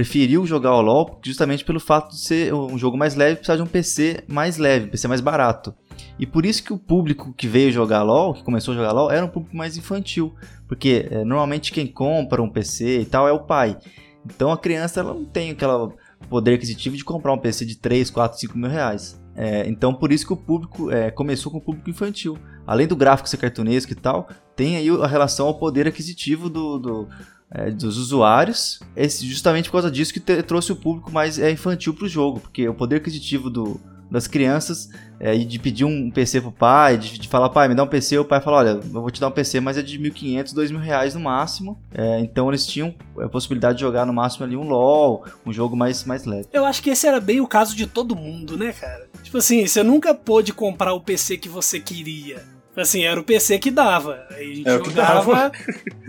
preferiu 0.00 0.46
jogar 0.46 0.74
o 0.76 0.80
LoL 0.80 1.20
justamente 1.22 1.62
pelo 1.62 1.78
fato 1.78 2.12
de 2.12 2.20
ser 2.20 2.54
um 2.54 2.78
jogo 2.78 2.96
mais 2.96 3.14
leve 3.14 3.36
precisar 3.36 3.56
de 3.56 3.62
um 3.62 3.66
PC 3.66 4.24
mais 4.26 4.56
leve, 4.56 4.86
um 4.86 4.88
PC 4.88 5.06
mais 5.06 5.20
barato. 5.20 5.74
E 6.18 6.24
por 6.24 6.46
isso 6.46 6.64
que 6.64 6.72
o 6.72 6.78
público 6.78 7.34
que 7.34 7.46
veio 7.46 7.70
jogar 7.70 8.02
LoL, 8.02 8.32
que 8.32 8.42
começou 8.42 8.72
a 8.72 8.76
jogar 8.78 8.92
LoL, 8.92 9.10
era 9.10 9.26
um 9.26 9.28
público 9.28 9.54
mais 9.54 9.76
infantil. 9.76 10.34
Porque 10.66 11.06
é, 11.10 11.22
normalmente 11.22 11.70
quem 11.70 11.86
compra 11.86 12.42
um 12.42 12.48
PC 12.48 13.00
e 13.00 13.04
tal 13.04 13.28
é 13.28 13.32
o 13.32 13.40
pai. 13.40 13.76
Então 14.24 14.50
a 14.50 14.56
criança 14.56 15.00
ela 15.00 15.12
não 15.12 15.26
tem 15.26 15.50
aquele 15.50 15.92
poder 16.30 16.54
aquisitivo 16.54 16.96
de 16.96 17.04
comprar 17.04 17.34
um 17.34 17.38
PC 17.38 17.66
de 17.66 17.76
3, 17.76 18.08
4, 18.08 18.40
5 18.40 18.56
mil 18.56 18.70
reais. 18.70 19.20
É, 19.36 19.68
então 19.68 19.92
por 19.92 20.12
isso 20.12 20.26
que 20.26 20.32
o 20.32 20.36
público 20.36 20.90
é, 20.90 21.10
começou 21.10 21.52
com 21.52 21.58
o 21.58 21.62
público 21.62 21.90
infantil. 21.90 22.38
Além 22.66 22.86
do 22.86 22.96
gráfico 22.96 23.28
ser 23.28 23.36
cartunesco 23.36 23.92
e 23.92 23.96
tal, 23.96 24.30
tem 24.56 24.78
aí 24.78 24.88
a 24.88 25.06
relação 25.06 25.46
ao 25.46 25.58
poder 25.58 25.86
aquisitivo 25.86 26.48
do, 26.48 26.78
do, 26.78 27.08
é, 27.52 27.70
dos 27.70 27.96
usuários. 27.96 28.80
Esse, 28.96 29.26
justamente 29.26 29.66
por 29.68 29.72
causa 29.72 29.90
disso 29.90 30.12
que 30.12 30.20
te- 30.20 30.42
trouxe 30.42 30.72
o 30.72 30.76
público 30.76 31.10
mais 31.10 31.38
é, 31.38 31.50
infantil 31.50 31.94
pro 31.94 32.08
jogo, 32.08 32.40
porque 32.40 32.68
o 32.68 32.74
poder 32.74 32.96
aquisitivo 32.96 33.48
do, 33.50 33.80
das 34.10 34.26
crianças 34.26 34.88
é, 35.20 35.36
de 35.36 35.58
pedir 35.58 35.84
um 35.84 36.10
PC 36.10 36.40
pro 36.40 36.50
pai, 36.50 36.96
de, 36.96 37.18
de 37.18 37.28
falar, 37.28 37.48
pai, 37.50 37.68
me 37.68 37.74
dá 37.74 37.82
um 37.82 37.86
PC, 37.86 38.18
o 38.18 38.24
pai 38.24 38.40
fala, 38.40 38.56
olha, 38.58 38.68
eu 38.70 38.82
vou 38.82 39.10
te 39.10 39.20
dar 39.20 39.28
um 39.28 39.32
PC, 39.32 39.60
mas 39.60 39.76
é 39.78 39.82
de 39.82 39.98
1.500, 39.98 40.54
2.000 40.54 40.78
reais 40.78 41.14
no 41.14 41.20
máximo. 41.20 41.78
É, 41.92 42.18
então 42.20 42.48
eles 42.48 42.66
tinham 42.66 42.94
a 43.20 43.28
possibilidade 43.28 43.74
de 43.76 43.80
jogar 43.82 44.06
no 44.06 44.12
máximo 44.12 44.44
ali 44.46 44.56
um 44.56 44.68
LoL, 44.68 45.24
um 45.44 45.52
jogo 45.52 45.76
mais, 45.76 46.04
mais 46.04 46.24
leve. 46.24 46.48
Eu 46.52 46.64
acho 46.64 46.82
que 46.82 46.90
esse 46.90 47.06
era 47.06 47.20
bem 47.20 47.40
o 47.40 47.46
caso 47.46 47.76
de 47.76 47.86
todo 47.86 48.16
mundo, 48.16 48.56
né, 48.56 48.72
cara? 48.72 49.08
Tipo 49.22 49.38
assim, 49.38 49.66
você 49.66 49.82
nunca 49.82 50.14
pôde 50.14 50.52
comprar 50.52 50.92
o 50.94 51.00
PC 51.00 51.36
que 51.36 51.48
você 51.48 51.78
queria. 51.78 52.42
Assim, 52.82 53.04
era 53.04 53.20
o 53.20 53.24
PC 53.24 53.58
que 53.58 53.70
dava. 53.70 54.26
A 54.30 54.42
gente 54.42 54.68
É 54.68 54.76
o 54.76 54.82
que 54.82 54.90
jogava 54.90 55.52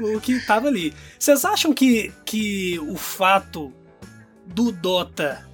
o 0.01 0.19
que 0.19 0.45
tava 0.45 0.67
ali. 0.67 0.93
Vocês 1.17 1.45
acham 1.45 1.73
que, 1.73 2.11
que 2.25 2.79
o 2.79 2.95
fato 2.95 3.71
do 4.45 4.71
Dota 4.71 5.47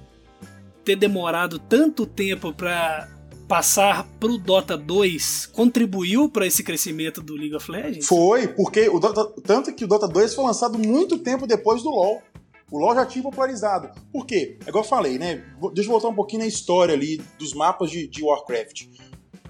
ter 0.84 0.96
demorado 0.96 1.58
tanto 1.58 2.06
tempo 2.06 2.52
pra 2.52 3.08
passar 3.46 4.06
pro 4.20 4.36
Dota 4.36 4.76
2 4.76 5.46
contribuiu 5.46 6.28
pra 6.28 6.46
esse 6.46 6.62
crescimento 6.62 7.22
do 7.22 7.34
League 7.34 7.54
of 7.54 7.70
Legends? 7.70 8.06
Foi, 8.06 8.46
porque 8.48 8.88
o 8.88 8.98
Dota, 8.98 9.24
tanto 9.42 9.74
que 9.74 9.84
o 9.84 9.88
Dota 9.88 10.06
2 10.06 10.34
foi 10.34 10.44
lançado 10.44 10.78
muito 10.78 11.18
tempo 11.18 11.46
depois 11.46 11.82
do 11.82 11.90
LoL. 11.90 12.22
O 12.70 12.78
LoL 12.78 12.94
já 12.94 13.06
tinha 13.06 13.22
popularizado. 13.22 13.88
Por 14.12 14.26
quê? 14.26 14.58
É 14.66 14.68
igual 14.68 14.84
eu 14.84 14.88
falei, 14.88 15.18
né? 15.18 15.42
Deixa 15.72 15.88
eu 15.88 15.92
voltar 15.92 16.08
um 16.08 16.14
pouquinho 16.14 16.42
na 16.42 16.46
história 16.46 16.94
ali 16.94 17.20
dos 17.38 17.54
mapas 17.54 17.90
de, 17.90 18.06
de 18.06 18.22
Warcraft. 18.22 18.86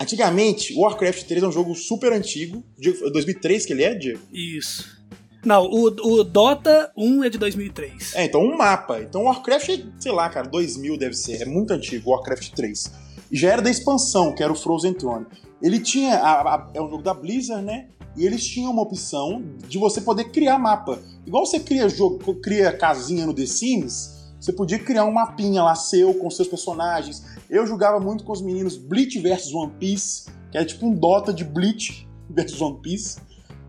Antigamente, 0.00 0.74
o 0.74 0.80
Warcraft 0.82 1.24
3 1.24 1.42
é 1.42 1.46
um 1.48 1.52
jogo 1.52 1.74
super 1.74 2.12
antigo. 2.12 2.62
Diego, 2.78 3.06
é 3.06 3.10
2003 3.10 3.66
que 3.66 3.72
ele 3.72 3.82
é, 3.84 3.94
Diego? 3.94 4.20
Isso. 4.32 4.96
Não, 5.44 5.64
o, 5.64 5.84
o 5.86 6.24
Dota 6.24 6.90
1 6.96 7.24
é 7.24 7.30
de 7.30 7.38
2003. 7.38 8.14
É, 8.14 8.24
então 8.24 8.40
um 8.42 8.56
mapa. 8.56 9.00
Então 9.00 9.22
o 9.22 9.24
Warcraft 9.24 9.68
é, 9.70 9.82
sei 9.98 10.12
lá, 10.12 10.28
cara, 10.28 10.48
2000 10.48 10.96
deve 10.96 11.14
ser. 11.14 11.42
É 11.42 11.44
muito 11.44 11.72
antigo, 11.72 12.10
o 12.10 12.12
Warcraft 12.12 12.50
3. 12.50 12.92
E 13.30 13.36
já 13.36 13.52
era 13.52 13.62
da 13.62 13.70
expansão, 13.70 14.34
que 14.34 14.42
era 14.42 14.52
o 14.52 14.56
Frozen 14.56 14.94
Throne. 14.94 15.26
Ele 15.62 15.78
tinha. 15.80 16.14
a- 16.16 16.54
a- 16.54 16.70
é 16.74 16.80
um 16.80 16.88
jogo 16.88 17.02
da 17.02 17.12
Blizzard, 17.14 17.64
né? 17.64 17.88
E 18.16 18.24
eles 18.26 18.44
tinham 18.46 18.72
uma 18.72 18.82
opção 18.82 19.42
de 19.68 19.78
você 19.78 20.00
poder 20.00 20.24
criar 20.30 20.58
mapa. 20.58 20.98
Igual 21.26 21.44
você 21.46 21.60
cria 21.60 21.88
jogo, 21.88 22.34
cria 22.40 22.72
casinha 22.72 23.24
no 23.26 23.34
The 23.34 23.46
Sims, 23.46 24.16
você 24.40 24.52
podia 24.52 24.78
criar 24.78 25.04
um 25.04 25.12
mapinha 25.12 25.62
lá 25.62 25.74
seu 25.76 26.14
com 26.14 26.28
seus 26.30 26.48
personagens. 26.48 27.22
Eu 27.50 27.66
jogava 27.66 27.98
muito 27.98 28.24
com 28.24 28.32
os 28.32 28.42
meninos 28.42 28.76
Bleach 28.76 29.18
vs 29.18 29.54
One 29.54 29.72
Piece, 29.78 30.30
que 30.50 30.58
era 30.58 30.66
tipo 30.66 30.86
um 30.86 30.94
Dota 30.94 31.32
de 31.32 31.44
Bleach 31.44 32.06
vs 32.28 32.60
One 32.60 32.78
Piece. 32.82 33.18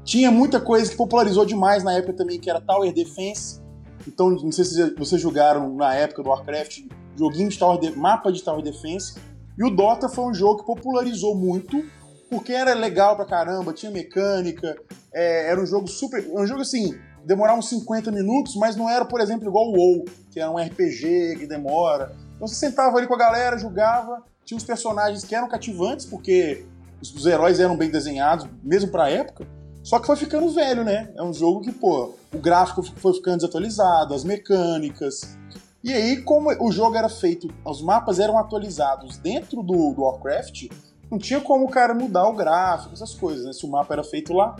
Tinha 0.03 0.31
muita 0.31 0.59
coisa 0.59 0.89
que 0.89 0.97
popularizou 0.97 1.45
demais 1.45 1.83
na 1.83 1.93
época 1.93 2.13
também, 2.13 2.39
que 2.39 2.49
era 2.49 2.59
Tower 2.59 2.93
Defense. 2.93 3.61
Então, 4.07 4.29
não 4.31 4.51
sei 4.51 4.65
se 4.65 4.95
vocês 4.95 5.21
jogaram 5.21 5.75
na 5.75 5.93
época 5.93 6.23
do 6.23 6.29
Warcraft, 6.29 6.79
joguinho 7.17 7.49
de 7.49 7.57
Tower 7.59 7.79
de... 7.79 7.95
mapa 7.95 8.31
de 8.31 8.43
Tower 8.43 8.61
Defense. 8.61 9.15
E 9.57 9.63
o 9.63 9.69
Dota 9.69 10.09
foi 10.09 10.25
um 10.25 10.33
jogo 10.33 10.59
que 10.59 10.65
popularizou 10.65 11.35
muito, 11.35 11.83
porque 12.29 12.53
era 12.53 12.73
legal 12.73 13.15
pra 13.15 13.25
caramba, 13.25 13.73
tinha 13.73 13.91
mecânica, 13.91 14.75
é, 15.13 15.51
era 15.51 15.61
um 15.61 15.65
jogo 15.65 15.87
super. 15.87 16.25
Um 16.33 16.45
jogo 16.45 16.61
assim, 16.61 16.97
demorava 17.25 17.59
uns 17.59 17.69
50 17.69 18.11
minutos, 18.11 18.55
mas 18.55 18.75
não 18.75 18.89
era, 18.89 19.05
por 19.05 19.21
exemplo, 19.21 19.47
igual 19.47 19.65
o 19.65 19.77
WoW, 19.77 20.05
que 20.31 20.39
era 20.39 20.49
um 20.49 20.57
RPG 20.57 21.37
que 21.39 21.47
demora. 21.47 22.15
Então 22.39 22.47
você 22.47 22.55
sentava 22.55 22.97
ali 22.97 23.05
com 23.05 23.15
a 23.15 23.17
galera, 23.17 23.57
jogava, 23.57 24.23
tinha 24.45 24.57
os 24.57 24.63
personagens 24.63 25.25
que 25.25 25.35
eram 25.35 25.49
cativantes, 25.49 26.05
porque 26.05 26.65
os, 27.01 27.25
heróis 27.25 27.59
eram 27.59 27.75
bem 27.75 27.91
desenhados, 27.91 28.47
mesmo 28.63 28.89
pra 28.89 29.09
época. 29.09 29.45
Só 29.83 29.99
que 29.99 30.07
foi 30.07 30.15
ficando 30.15 30.49
velho, 30.49 30.85
né? 30.85 31.11
É 31.17 31.21
um 31.21 31.33
jogo 31.33 31.59
que, 31.59 31.71
pô, 31.73 32.13
o 32.33 32.37
gráfico 32.37 32.81
foi 32.81 33.13
ficando 33.13 33.39
desatualizado, 33.39 34.13
as 34.13 34.23
mecânicas. 34.23 35.37
E 35.83 35.91
aí, 35.91 36.21
como 36.21 36.49
o 36.63 36.71
jogo 36.71 36.95
era 36.95 37.09
feito, 37.09 37.53
os 37.65 37.81
mapas 37.81 38.19
eram 38.19 38.37
atualizados 38.37 39.17
dentro 39.17 39.61
do, 39.61 39.93
do 39.93 40.01
Warcraft, 40.03 40.69
não 41.11 41.17
tinha 41.17 41.41
como 41.41 41.65
o 41.65 41.69
cara 41.69 41.93
mudar 41.93 42.25
o 42.29 42.35
gráfico, 42.35 42.93
essas 42.93 43.13
coisas, 43.13 43.45
né? 43.45 43.51
Se 43.51 43.65
o 43.65 43.69
mapa 43.69 43.93
era 43.93 44.03
feito 44.03 44.31
lá. 44.31 44.55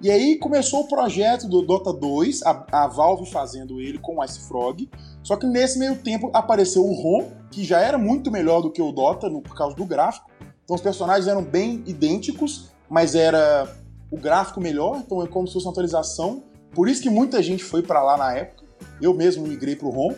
E 0.00 0.10
aí 0.10 0.36
começou 0.36 0.80
o 0.80 0.88
projeto 0.88 1.48
do 1.48 1.62
Dota 1.62 1.90
2, 1.90 2.42
a, 2.42 2.66
a 2.70 2.86
Valve 2.86 3.30
fazendo 3.30 3.80
ele 3.80 3.98
com 3.98 4.18
o 4.18 4.24
Ice 4.24 4.40
Frog. 4.40 4.90
Só 5.22 5.36
que 5.36 5.46
nesse 5.46 5.78
meio 5.78 5.96
tempo 5.96 6.30
apareceu 6.34 6.84
o 6.84 6.92
ROM, 6.92 7.30
que 7.50 7.64
já 7.64 7.80
era 7.80 7.96
muito 7.96 8.30
melhor 8.30 8.60
do 8.60 8.70
que 8.70 8.82
o 8.82 8.92
Dota 8.92 9.30
no, 9.30 9.40
por 9.40 9.56
causa 9.56 9.74
do 9.74 9.86
gráfico. 9.86 10.30
Então 10.64 10.76
os 10.76 10.82
personagens 10.82 11.26
eram 11.26 11.42
bem 11.42 11.82
idênticos, 11.86 12.70
mas 12.90 13.14
era 13.14 13.74
o 14.10 14.18
gráfico 14.18 14.60
melhor, 14.60 14.98
então 14.98 15.22
é 15.22 15.26
como 15.26 15.46
se 15.46 15.54
fosse 15.54 15.66
uma 15.66 15.72
atualização. 15.72 16.42
Por 16.74 16.88
isso 16.88 17.00
que 17.00 17.08
muita 17.08 17.42
gente 17.42 17.64
foi 17.64 17.82
para 17.82 18.02
lá 18.02 18.18
na 18.18 18.34
época. 18.34 18.64
Eu 19.00 19.14
mesmo 19.14 19.46
migrei 19.46 19.76
pro 19.76 19.88
ROM. 19.88 20.14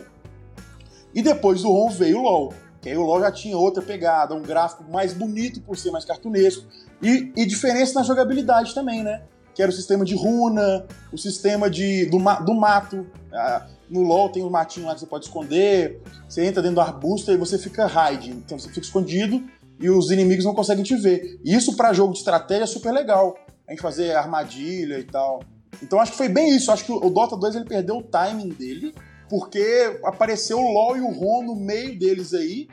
E 1.13 1.21
depois 1.21 1.61
do 1.61 1.69
ROM 1.69 1.89
veio 1.89 2.19
o 2.19 2.23
LoL. 2.23 2.53
Que 2.81 2.89
aí 2.89 2.97
o 2.97 3.03
LoL 3.03 3.21
já 3.21 3.31
tinha 3.31 3.57
outra 3.57 3.81
pegada, 3.81 4.35
um 4.35 4.41
gráfico 4.41 4.83
mais 4.83 5.13
bonito 5.13 5.61
por 5.61 5.77
ser 5.77 5.91
mais 5.91 6.03
cartunesco. 6.03 6.65
E, 7.01 7.31
e 7.35 7.45
diferença 7.45 7.93
na 7.93 8.03
jogabilidade 8.03 8.73
também, 8.73 9.03
né? 9.03 9.23
Que 9.53 9.61
era 9.61 9.71
o 9.71 9.73
sistema 9.73 10.05
de 10.05 10.15
runa, 10.15 10.85
o 11.11 11.17
sistema 11.17 11.69
de, 11.69 12.05
do, 12.05 12.17
do 12.17 12.53
mato. 12.53 13.05
Ah, 13.33 13.67
no 13.89 14.01
LoL 14.01 14.29
tem 14.29 14.43
um 14.43 14.49
matinho 14.49 14.85
lá 14.85 14.93
que 14.93 14.99
você 14.99 15.05
pode 15.05 15.25
esconder. 15.25 16.01
Você 16.27 16.45
entra 16.45 16.61
dentro 16.61 16.75
do 16.75 16.81
arbusto 16.81 17.31
e 17.31 17.37
você 17.37 17.57
fica 17.57 17.87
hide. 17.87 18.31
Então 18.31 18.57
você 18.57 18.69
fica 18.69 18.81
escondido 18.81 19.43
e 19.79 19.89
os 19.89 20.11
inimigos 20.11 20.45
não 20.45 20.53
conseguem 20.53 20.83
te 20.83 20.95
ver. 20.95 21.39
Isso 21.43 21.75
para 21.75 21.93
jogo 21.93 22.13
de 22.13 22.19
estratégia 22.19 22.63
é 22.63 22.67
super 22.67 22.91
legal. 22.91 23.35
A 23.67 23.71
gente 23.71 23.81
fazer 23.81 24.15
armadilha 24.15 24.99
e 24.99 25.03
tal. 25.03 25.41
Então 25.81 25.99
acho 25.99 26.11
que 26.11 26.17
foi 26.17 26.29
bem 26.29 26.55
isso. 26.55 26.71
Acho 26.71 26.85
que 26.85 26.91
o 26.91 27.09
Dota 27.09 27.35
2 27.35 27.55
ele 27.55 27.65
perdeu 27.65 27.97
o 27.97 28.03
timing 28.03 28.49
dele 28.49 28.93
porque 29.29 29.99
apareceu 30.03 30.59
o 30.59 30.71
LoL 30.71 30.97
e 30.97 31.01
o 31.01 31.11
ROM 31.11 31.43
no 31.43 31.55
meio 31.55 31.97
deles 31.97 32.33
aí. 32.33 32.67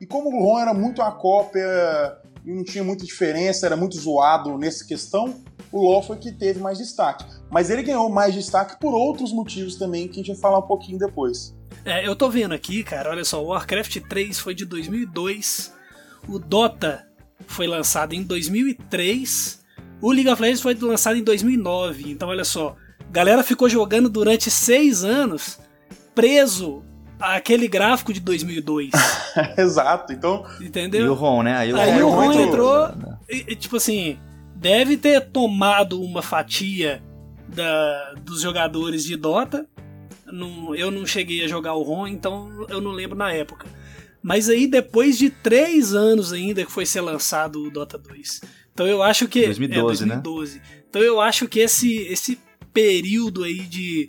E 0.00 0.06
como 0.06 0.30
o 0.30 0.42
ROM 0.42 0.58
era 0.58 0.74
muito 0.74 1.00
uma 1.00 1.12
cópia 1.12 2.18
e 2.44 2.52
não 2.52 2.64
tinha 2.64 2.82
muita 2.82 3.04
diferença, 3.04 3.66
era 3.66 3.76
muito 3.76 3.96
zoado 3.96 4.56
nessa 4.58 4.84
questão, 4.84 5.42
o 5.70 5.80
LoL 5.80 6.02
foi 6.02 6.16
que 6.16 6.32
teve 6.32 6.60
mais 6.60 6.78
destaque. 6.78 7.24
Mas 7.50 7.70
ele 7.70 7.82
ganhou 7.82 8.08
mais 8.10 8.34
destaque 8.34 8.78
por 8.80 8.94
outros 8.94 9.32
motivos 9.32 9.76
também, 9.76 10.08
que 10.08 10.14
a 10.14 10.22
gente 10.22 10.32
vai 10.32 10.40
falar 10.40 10.58
um 10.58 10.66
pouquinho 10.66 10.98
depois. 10.98 11.54
É, 11.84 12.06
eu 12.06 12.14
tô 12.14 12.28
vendo 12.28 12.52
aqui, 12.52 12.84
cara, 12.84 13.10
olha 13.10 13.24
só, 13.24 13.42
o 13.42 13.48
Warcraft 13.48 14.00
3 14.08 14.38
foi 14.38 14.54
de 14.54 14.64
2002, 14.64 15.72
o 16.28 16.38
Dota 16.38 17.08
foi 17.46 17.66
lançado 17.66 18.12
em 18.14 18.22
2003, 18.22 19.62
o 20.00 20.10
League 20.10 20.28
of 20.28 20.40
Legends 20.40 20.60
foi 20.60 20.74
lançado 20.74 21.16
em 21.16 21.22
2009. 21.22 22.10
Então, 22.10 22.28
olha 22.28 22.44
só, 22.44 22.76
galera 23.10 23.42
ficou 23.42 23.68
jogando 23.68 24.08
durante 24.08 24.50
seis 24.50 25.04
anos 25.04 25.58
preso 26.14 26.82
àquele 27.22 27.68
gráfico 27.68 28.12
de 28.12 28.20
2002. 28.20 28.90
Exato, 29.56 30.12
então. 30.12 30.44
Entendeu? 30.60 31.06
E 31.06 31.08
o 31.08 31.14
Ron, 31.14 31.44
né? 31.44 31.56
Aí 31.56 31.72
o, 31.72 31.76
Aí 31.76 32.02
o 32.02 32.08
Ron 32.08 32.32
entrou, 32.32 32.88
e, 33.28 33.44
e, 33.48 33.56
tipo 33.56 33.76
assim, 33.76 34.18
deve 34.56 34.96
ter 34.96 35.20
tomado 35.30 36.00
uma 36.02 36.22
fatia 36.22 37.02
da, 37.48 38.14
dos 38.22 38.40
jogadores 38.40 39.04
de 39.04 39.16
Dota. 39.16 39.66
Não, 40.26 40.74
eu 40.74 40.90
não 40.90 41.06
cheguei 41.06 41.44
a 41.44 41.48
jogar 41.48 41.74
o 41.74 41.82
ROM, 41.82 42.06
então 42.06 42.66
eu 42.68 42.80
não 42.80 42.90
lembro 42.90 43.16
na 43.16 43.32
época. 43.32 43.66
Mas 44.22 44.48
aí, 44.48 44.66
depois 44.66 45.18
de 45.18 45.28
três 45.28 45.94
anos 45.94 46.32
ainda 46.32 46.64
que 46.64 46.70
foi 46.70 46.86
ser 46.86 47.00
lançado 47.00 47.62
o 47.62 47.70
Dota 47.70 47.98
2. 47.98 48.40
Então 48.72 48.86
eu 48.86 49.02
acho 49.02 49.28
que. 49.28 49.44
2012, 49.44 50.04
é, 50.04 50.06
2012. 50.06 50.58
Né? 50.58 50.64
Então 50.88 51.02
eu 51.02 51.20
acho 51.20 51.48
que 51.48 51.60
esse, 51.60 51.96
esse 52.04 52.38
período 52.72 53.44
aí 53.44 53.60
de 53.60 54.08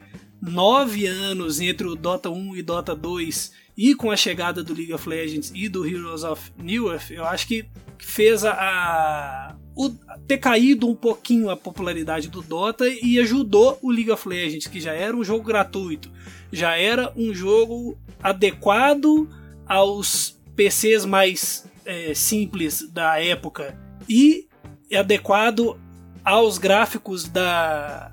nove 0.51 1.05
anos 1.05 1.61
entre 1.61 1.87
o 1.87 1.95
Dota 1.95 2.29
1 2.29 2.57
e 2.57 2.61
Dota 2.61 2.95
2 2.95 3.51
e 3.77 3.95
com 3.95 4.11
a 4.11 4.17
chegada 4.17 4.63
do 4.63 4.73
League 4.73 4.93
of 4.93 5.07
Legends 5.07 5.51
e 5.55 5.69
do 5.69 5.85
Heroes 5.85 6.23
of 6.23 6.51
New 6.57 6.91
Earth, 6.91 7.11
eu 7.11 7.25
acho 7.25 7.47
que 7.47 7.65
fez 7.97 8.43
a, 8.43 8.51
a 8.51 9.55
o, 9.75 9.89
ter 10.27 10.37
caído 10.37 10.87
um 10.87 10.95
pouquinho 10.95 11.49
a 11.49 11.57
popularidade 11.57 12.27
do 12.27 12.41
Dota 12.41 12.85
e 12.87 13.19
ajudou 13.19 13.79
o 13.81 13.89
League 13.89 14.11
of 14.11 14.27
Legends, 14.27 14.67
que 14.67 14.79
já 14.79 14.91
era 14.93 15.15
um 15.15 15.23
jogo 15.23 15.43
gratuito, 15.43 16.11
já 16.51 16.77
era 16.77 17.11
um 17.15 17.33
jogo 17.33 17.97
adequado 18.21 19.27
aos 19.65 20.37
PCs 20.55 21.05
mais 21.05 21.65
é, 21.85 22.13
simples 22.13 22.87
da 22.91 23.19
época 23.19 23.79
e 24.07 24.47
adequado 24.93 25.79
aos 26.23 26.57
gráficos 26.57 27.27
da, 27.27 28.12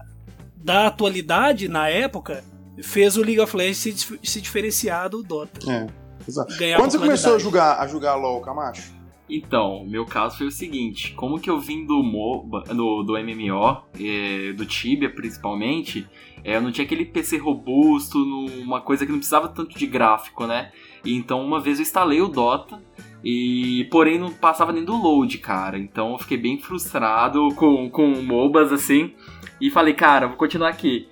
da 0.63 0.87
atualidade 0.87 1.69
na 1.69 1.89
época, 1.89 2.45
fez 2.83 3.17
o 3.17 3.23
League 3.23 3.41
of 3.41 3.57
Legends 3.57 3.79
se, 3.79 4.21
se 4.23 4.41
diferenciar 4.41 5.09
do 5.09 5.23
Dota. 5.23 5.71
É, 5.71 5.87
exato. 6.29 6.55
Quando 6.77 6.91
você 6.91 6.99
começou 6.99 7.35
a 7.35 7.39
jogar, 7.39 7.79
a 7.81 7.87
jogar 7.87 8.15
LoL, 8.15 8.41
Camacho? 8.41 9.01
Então, 9.29 9.85
meu 9.87 10.05
caso 10.05 10.39
foi 10.39 10.49
o 10.49 10.51
seguinte: 10.51 11.13
como 11.15 11.39
que 11.39 11.49
eu 11.49 11.61
vim 11.61 11.87
do 11.87 12.03
MOBA, 12.03 12.65
do, 12.75 13.03
do 13.05 13.13
MMO, 13.13 13.83
é, 13.99 14.53
do 14.53 14.67
Tibia 14.67 15.09
principalmente, 15.09 16.07
é, 16.43 16.57
eu 16.57 16.61
não 16.61 16.73
tinha 16.73 16.85
aquele 16.85 17.05
PC 17.05 17.37
robusto, 17.39 18.19
uma 18.61 18.81
coisa 18.81 19.07
que 19.07 19.13
não 19.13 19.19
precisava 19.19 19.49
tanto 19.49 19.79
de 19.79 19.87
gráfico, 19.87 20.47
né? 20.47 20.73
E 21.05 21.15
então 21.15 21.45
uma 21.45 21.61
vez 21.61 21.79
eu 21.79 21.83
instalei 21.83 22.21
o 22.21 22.29
Dota. 22.29 22.83
E 23.23 23.87
porém 23.91 24.19
não 24.19 24.33
passava 24.33 24.73
nem 24.73 24.83
do 24.83 24.97
load, 24.97 25.37
cara. 25.39 25.79
Então 25.79 26.13
eu 26.13 26.19
fiquei 26.19 26.39
bem 26.39 26.59
frustrado 26.59 27.49
com, 27.55 27.91
com 27.91 28.23
MOBAs 28.23 28.73
assim. 28.73 29.13
E 29.61 29.71
falei, 29.71 29.95
cara, 29.95 30.27
vou 30.27 30.37
continuar 30.37 30.69
aqui. 30.69 31.09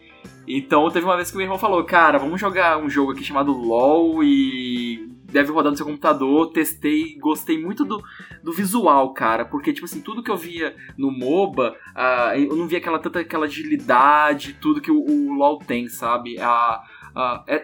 Então 0.47 0.91
teve 0.91 1.05
uma 1.05 1.17
vez 1.17 1.31
que 1.31 1.37
o 1.37 1.39
meu 1.39 1.45
irmão 1.45 1.59
falou, 1.59 1.85
cara, 1.85 2.19
vamos 2.19 2.41
jogar 2.41 2.79
um 2.79 2.89
jogo 2.89 3.13
aqui 3.13 3.23
chamado 3.23 3.53
LOL 3.53 4.25
e 4.25 5.07
deve 5.25 5.53
rodar 5.53 5.71
no 5.71 5.77
seu 5.77 5.85
computador. 5.85 6.51
Testei, 6.53 7.19
gostei 7.19 7.63
muito 7.63 7.85
do, 7.85 8.03
do 8.43 8.53
visual, 8.53 9.13
cara, 9.13 9.45
porque 9.45 9.73
tipo 9.73 9.85
assim, 9.85 10.01
tudo 10.01 10.23
que 10.23 10.31
eu 10.31 10.37
via 10.37 10.75
no 10.97 11.11
MOBA, 11.11 11.77
uh, 11.95 12.39
eu 12.39 12.57
não 12.57 12.67
via 12.67 12.79
aquela 12.79 12.99
tanta 12.99 13.21
aquela 13.21 13.45
agilidade, 13.45 14.55
tudo 14.55 14.81
que 14.81 14.91
o, 14.91 14.99
o 14.99 15.35
LOL 15.35 15.59
tem, 15.59 15.89
sabe? 15.89 16.41
A, 16.41 16.81
Uh, 16.81 16.98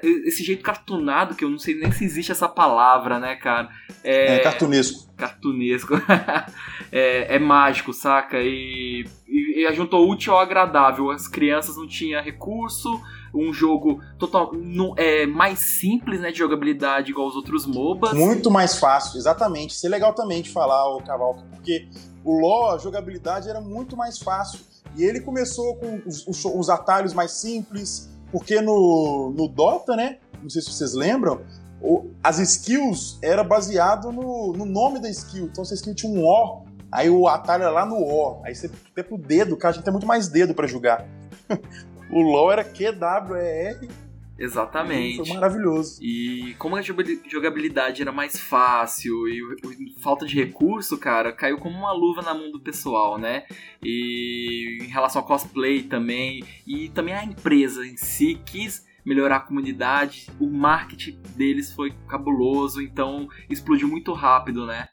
esse 0.03 0.43
jeito 0.43 0.63
cartunado, 0.63 1.35
que 1.35 1.45
eu 1.45 1.51
não 1.51 1.59
sei 1.59 1.75
nem 1.75 1.93
se 1.93 2.05
existe 2.05 2.33
essa 2.33 2.49
palavra, 2.49 3.19
né, 3.19 3.37
cara? 3.37 3.69
É, 4.03 4.37
é 4.37 4.39
cartunesco. 4.41 5.13
Cartunesco. 5.17 5.95
é, 6.91 7.37
é, 7.37 7.39
mágico, 7.39 7.93
saca? 7.93 8.39
E, 8.41 9.07
e, 9.29 9.67
e 9.67 9.75
juntou 9.75 10.09
útil 10.11 10.33
ao 10.33 10.41
agradável. 10.41 11.11
As 11.11 11.29
crianças 11.29 11.77
não 11.77 11.87
tinham 11.87 12.23
recurso, 12.23 13.01
um 13.35 13.53
jogo 13.53 14.01
total 14.19 14.53
não, 14.55 14.95
é 14.97 15.27
mais 15.27 15.59
simples, 15.59 16.21
né, 16.21 16.31
de 16.31 16.39
jogabilidade 16.39 17.11
igual 17.11 17.29
os 17.29 17.37
outros 17.37 17.67
MOBAs. 17.67 18.15
Muito 18.15 18.51
mais 18.51 18.79
fácil, 18.79 19.19
exatamente. 19.19 19.71
Isso 19.71 19.87
é 19.87 19.91
legal 19.91 20.15
também 20.15 20.43
de 20.43 20.51
falar, 20.51 20.89
o 20.97 21.03
Cavalca, 21.03 21.43
porque 21.51 21.89
o 22.25 22.39
LoL, 22.41 22.73
a 22.73 22.79
jogabilidade 22.79 23.49
era 23.49 23.61
muito 23.61 23.97
mais 23.97 24.19
fácil. 24.19 24.61
E 24.97 25.03
ele 25.03 25.21
começou 25.21 25.77
com 25.77 26.01
os, 26.07 26.27
os, 26.27 26.45
os 26.45 26.71
atalhos 26.71 27.13
mais 27.13 27.33
simples, 27.33 28.14
porque 28.35 28.61
no, 28.61 29.33
no 29.33 29.47
Dota, 29.47 29.95
né? 29.95 30.19
Não 30.43 30.51
sei 30.51 30.61
se 30.61 30.73
vocês 30.73 30.93
lembram, 30.93 31.43
as 32.21 32.41
skills 32.41 33.17
era 33.23 33.45
baseado 33.45 34.11
no, 34.11 34.53
no 34.53 34.65
nome 34.65 34.99
da 34.99 35.09
skill. 35.09 35.45
Então, 35.45 35.63
a 35.63 35.73
skill 35.73 35.95
tinha 35.95 36.13
um 36.13 36.25
O, 36.25 36.65
aí 36.91 37.09
o 37.09 37.29
atalho 37.29 37.63
era 37.63 37.71
lá 37.71 37.87
no 37.87 37.95
O. 37.95 38.43
Aí 38.43 38.53
você 38.53 38.69
até 38.91 39.05
pro 39.05 39.17
dedo, 39.17 39.57
cara, 39.57 39.71
a 39.71 39.75
gente 39.77 39.85
tem 39.85 39.93
muito 39.93 40.05
mais 40.05 40.27
dedo 40.27 40.53
para 40.53 40.67
jogar. 40.67 41.07
o 42.11 42.21
LoL 42.21 42.51
era 42.51 42.65
QWER 42.65 43.89
Exatamente. 44.45 45.17
Foi 45.17 45.35
maravilhoso. 45.35 45.99
E 46.03 46.55
como 46.59 46.77
a 46.77 46.83
jogabilidade 46.83 48.03
era 48.03 48.13
mais 48.13 48.39
fácil 48.39 49.27
e 49.29 49.41
falta 50.01 50.27
de 50.27 50.35
recurso, 50.35 50.99
cara, 50.99 51.33
caiu 51.33 51.59
como 51.59 51.77
uma 51.77 51.93
luva 51.93 52.23
na 52.23 52.35
mão 52.35 52.51
do 52.51 52.61
pessoal, 52.61 53.19
né? 53.19 53.45
E 53.83 54.79
em 54.83 54.89
relação 54.89 55.23
ao 55.23 55.27
cosplay 55.27 55.83
também, 55.83 56.45
e 56.67 56.89
também 56.91 57.15
a 57.15 57.25
empresa 57.25 57.87
em 57.87 57.97
si 57.97 58.41
quis 58.45 58.87
melhorar 59.05 59.37
a 59.37 59.41
comunidade, 59.41 60.29
o 60.41 60.49
marketing 60.49 61.21
deles 61.37 61.73
foi 61.73 61.93
cabuloso, 62.09 62.81
então 62.81 63.29
explodiu 63.51 63.87
muito 63.87 64.13
rápido, 64.13 64.67
né? 64.67 64.89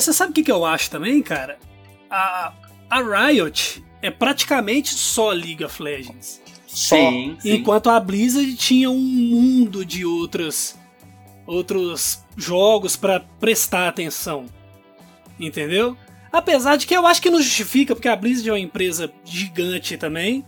Você 0.00 0.12
sabe 0.12 0.30
o 0.30 0.34
que, 0.34 0.42
que 0.42 0.52
eu 0.52 0.64
acho 0.64 0.90
também, 0.90 1.22
cara? 1.22 1.58
A, 2.10 2.52
a 2.88 3.28
Riot 3.28 3.84
é 4.02 4.10
praticamente 4.10 4.94
só 4.94 5.30
League 5.30 5.64
of 5.64 5.82
Legends. 5.82 6.40
Sim, 6.66 7.36
sim. 7.40 7.54
Enquanto 7.54 7.90
a 7.90 7.98
Blizzard 7.98 8.54
tinha 8.56 8.90
um 8.90 8.98
mundo 8.98 9.84
de 9.84 10.04
outros, 10.04 10.76
outros 11.46 12.24
jogos 12.36 12.96
para 12.96 13.20
prestar 13.38 13.88
atenção. 13.88 14.46
Entendeu? 15.38 15.96
Apesar 16.32 16.76
de 16.76 16.86
que 16.86 16.96
eu 16.96 17.06
acho 17.06 17.20
que 17.20 17.30
não 17.30 17.42
justifica, 17.42 17.94
porque 17.94 18.08
a 18.08 18.14
Blizzard 18.14 18.48
é 18.48 18.52
uma 18.52 18.58
empresa 18.58 19.12
gigante 19.24 19.96
também. 19.96 20.44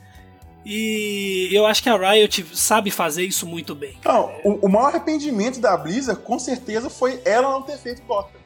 E 0.64 1.49
eu 1.50 1.66
acho 1.66 1.82
que 1.82 1.88
a 1.88 1.97
Riot 1.97 2.56
sabe 2.56 2.90
fazer 2.90 3.25
isso 3.25 3.44
muito 3.47 3.75
bem. 3.75 3.97
Não, 4.04 4.32
o, 4.44 4.66
o 4.66 4.68
maior 4.68 4.88
arrependimento 4.88 5.61
da 5.61 5.76
Blizzard, 5.76 6.23
com 6.23 6.38
certeza, 6.38 6.88
foi 6.88 7.21
ela 7.25 7.50
não 7.50 7.62
ter 7.62 7.78
feito 7.78 8.02
Dota. 8.02 8.41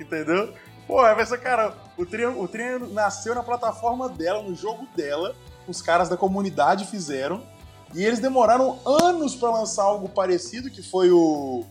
Entendeu? 0.00 0.52
Pô, 0.86 1.04
essa 1.06 1.36
cara, 1.36 1.74
o 1.96 2.06
treino, 2.06 2.40
o 2.40 2.46
treino 2.46 2.86
nasceu 2.92 3.34
na 3.34 3.42
plataforma 3.42 4.08
dela, 4.08 4.42
no 4.42 4.54
jogo 4.54 4.86
dela, 4.96 5.34
os 5.66 5.82
caras 5.82 6.08
da 6.08 6.16
comunidade 6.16 6.86
fizeram. 6.86 7.42
E 7.94 8.04
eles 8.04 8.18
demoraram 8.20 8.78
anos 8.84 9.34
para 9.34 9.50
lançar 9.50 9.82
algo 9.84 10.08
parecido, 10.08 10.70
que 10.70 10.82
foi 10.82 11.10
o 11.10 11.64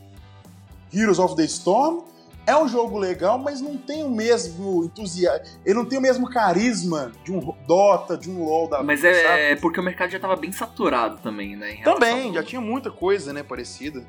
Heroes 0.94 1.20
of 1.20 1.36
the 1.36 1.44
Storm. 1.46 2.04
É 2.48 2.56
um 2.56 2.68
jogo 2.68 3.00
legal, 3.00 3.40
mas 3.40 3.60
não 3.60 3.76
tem 3.76 4.04
o 4.04 4.10
mesmo 4.10 4.84
entusiasmo. 4.86 5.46
Ele 5.66 5.74
não 5.76 5.86
tem 5.86 5.98
o 5.98 6.02
mesmo 6.02 6.30
carisma 6.30 7.12
de 7.24 7.32
um 7.32 7.40
Dota, 7.66 8.16
de 8.16 8.30
um 8.30 8.44
LoL 8.44 8.70
da 8.70 8.84
Mas 8.84 9.02
vida, 9.02 9.14
é, 9.16 9.24
sabe? 9.24 9.42
é 9.42 9.56
porque 9.56 9.80
o 9.80 9.84
mercado 9.84 10.12
já 10.12 10.20
tava 10.20 10.36
bem 10.36 10.52
saturado 10.52 11.18
também, 11.24 11.56
né? 11.56 11.78
Também, 11.84 12.28
ao- 12.28 12.34
já 12.36 12.44
tinha 12.44 12.62
muita 12.62 12.92
coisa, 12.92 13.34
né, 13.34 13.42
parecida. 13.42 14.06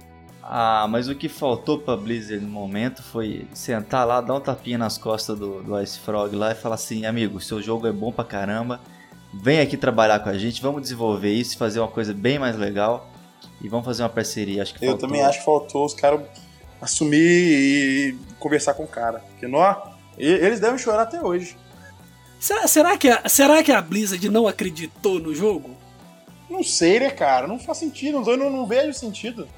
Ah, 0.49 0.87
mas 0.89 1.09
o 1.09 1.15
que 1.15 1.29
faltou 1.29 1.77
pra 1.79 1.97
Blizzard 1.97 2.45
no 2.45 2.49
momento 2.51 3.03
foi 3.03 3.49
sentar 3.53 4.07
lá, 4.07 4.21
dar 4.21 4.35
um 4.35 4.41
tapinha 4.41 4.79
nas 4.79 4.97
costas 4.97 5.37
do, 5.37 5.61
do 5.61 5.81
Ice 5.83 5.99
Frog 5.99 6.37
lá 6.37 6.53
e 6.53 6.55
falar 6.55 6.77
assim, 6.77 7.05
amigo, 7.05 7.41
seu 7.41 7.61
jogo 7.61 7.87
é 7.89 7.93
bom 7.93 8.13
pra 8.13 8.25
caramba, 8.25 8.81
vem 9.35 9.59
aqui 9.61 9.77
trabalhar 9.77 10.21
com 10.21 10.29
a 10.29 10.39
gente, 10.39 10.63
vamos 10.63 10.83
desenvolver 10.83 11.33
isso, 11.33 11.59
fazer 11.59 11.81
uma 11.81 11.89
coisa 11.89 12.15
bem 12.15 12.39
mais 12.39 12.57
legal 12.57 13.11
e 13.61 13.69
vamos 13.69 13.85
fazer 13.85 14.05
uma 14.05 14.09
parceria. 14.09 14.63
Acho 14.63 14.73
que 14.75 14.85
Eu 14.85 14.91
faltou. 14.91 15.09
também 15.09 15.23
acho 15.25 15.41
que 15.41 15.45
faltou 15.45 15.85
os 15.85 15.95
caras 15.95 16.21
assumir 16.81 17.19
e 17.19 18.19
conversar 18.39 18.75
com 18.75 18.85
o 18.85 18.89
cara. 18.89 19.19
Porque, 19.31 19.49
nó, 19.49 19.75
eles 20.17 20.61
devem 20.61 20.79
chorar 20.79 21.03
até 21.03 21.21
hoje. 21.21 21.57
Será, 22.39 22.69
será, 22.69 22.97
que 22.97 23.09
a, 23.09 23.29
será 23.29 23.63
que 23.65 23.73
a 23.73 23.81
Blizzard 23.83 24.29
não 24.29 24.47
acreditou 24.47 25.19
no 25.19 25.35
jogo? 25.35 25.77
Não 26.49 26.63
sei, 26.63 27.01
né, 27.01 27.11
cara? 27.11 27.49
Não 27.49 27.59
faz 27.59 27.79
sentido. 27.79 28.23
Eu 28.31 28.37
não, 28.37 28.49
não 28.49 28.67
vejo 28.67 28.93
sentido. 28.93 29.49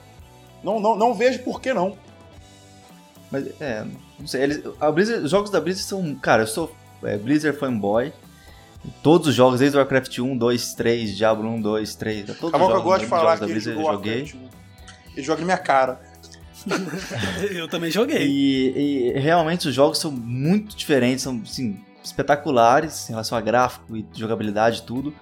Não, 0.62 0.80
não, 0.80 0.96
não 0.96 1.14
vejo 1.14 1.40
por 1.40 1.60
que 1.60 1.72
não. 1.72 1.96
Mas, 3.30 3.46
é, 3.60 3.84
não 4.18 4.26
sei, 4.26 4.42
eles, 4.42 4.62
a 4.80 4.90
Blizzard, 4.90 5.24
os 5.24 5.30
jogos 5.30 5.50
da 5.50 5.60
Blizzard 5.60 5.86
são, 5.86 6.14
cara, 6.14 6.42
eu 6.42 6.46
sou 6.46 6.74
é, 7.02 7.16
Blizzard 7.16 7.58
fanboy, 7.58 8.12
todos 9.02 9.28
os 9.28 9.34
jogos, 9.34 9.60
desde 9.60 9.76
Warcraft 9.76 10.18
1, 10.18 10.36
2, 10.36 10.74
3, 10.74 11.16
Diablo 11.16 11.48
1, 11.48 11.60
2, 11.60 11.94
3, 11.94 12.26
todos 12.26 12.42
os 12.42 12.48
Acabou 12.48 12.68
que 12.68 12.74
eu 12.74 12.82
gosto 12.82 13.04
de 13.04 13.08
jogos 13.08 13.22
falar 13.22 13.34
da 13.34 13.38
que 13.38 13.44
ele 13.44 13.52
Blizzard 13.52 13.78
eu 13.78 13.92
joguei. 13.92 14.22
Né? 14.22 14.48
Ele 15.14 15.26
joga 15.26 15.40
na 15.40 15.44
minha 15.46 15.58
cara. 15.58 16.00
Eu 17.52 17.68
também 17.68 17.90
joguei. 17.90 18.26
E, 18.26 19.12
e 19.14 19.18
realmente 19.18 19.68
os 19.68 19.74
jogos 19.74 19.98
são 19.98 20.10
muito 20.10 20.76
diferentes, 20.76 21.22
são 21.22 21.40
assim, 21.44 21.78
espetaculares 22.02 23.08
em 23.08 23.12
relação 23.12 23.38
a 23.38 23.40
gráfico 23.40 23.96
e 23.96 24.04
jogabilidade 24.14 24.80
e 24.80 24.82
tudo. 24.82 25.14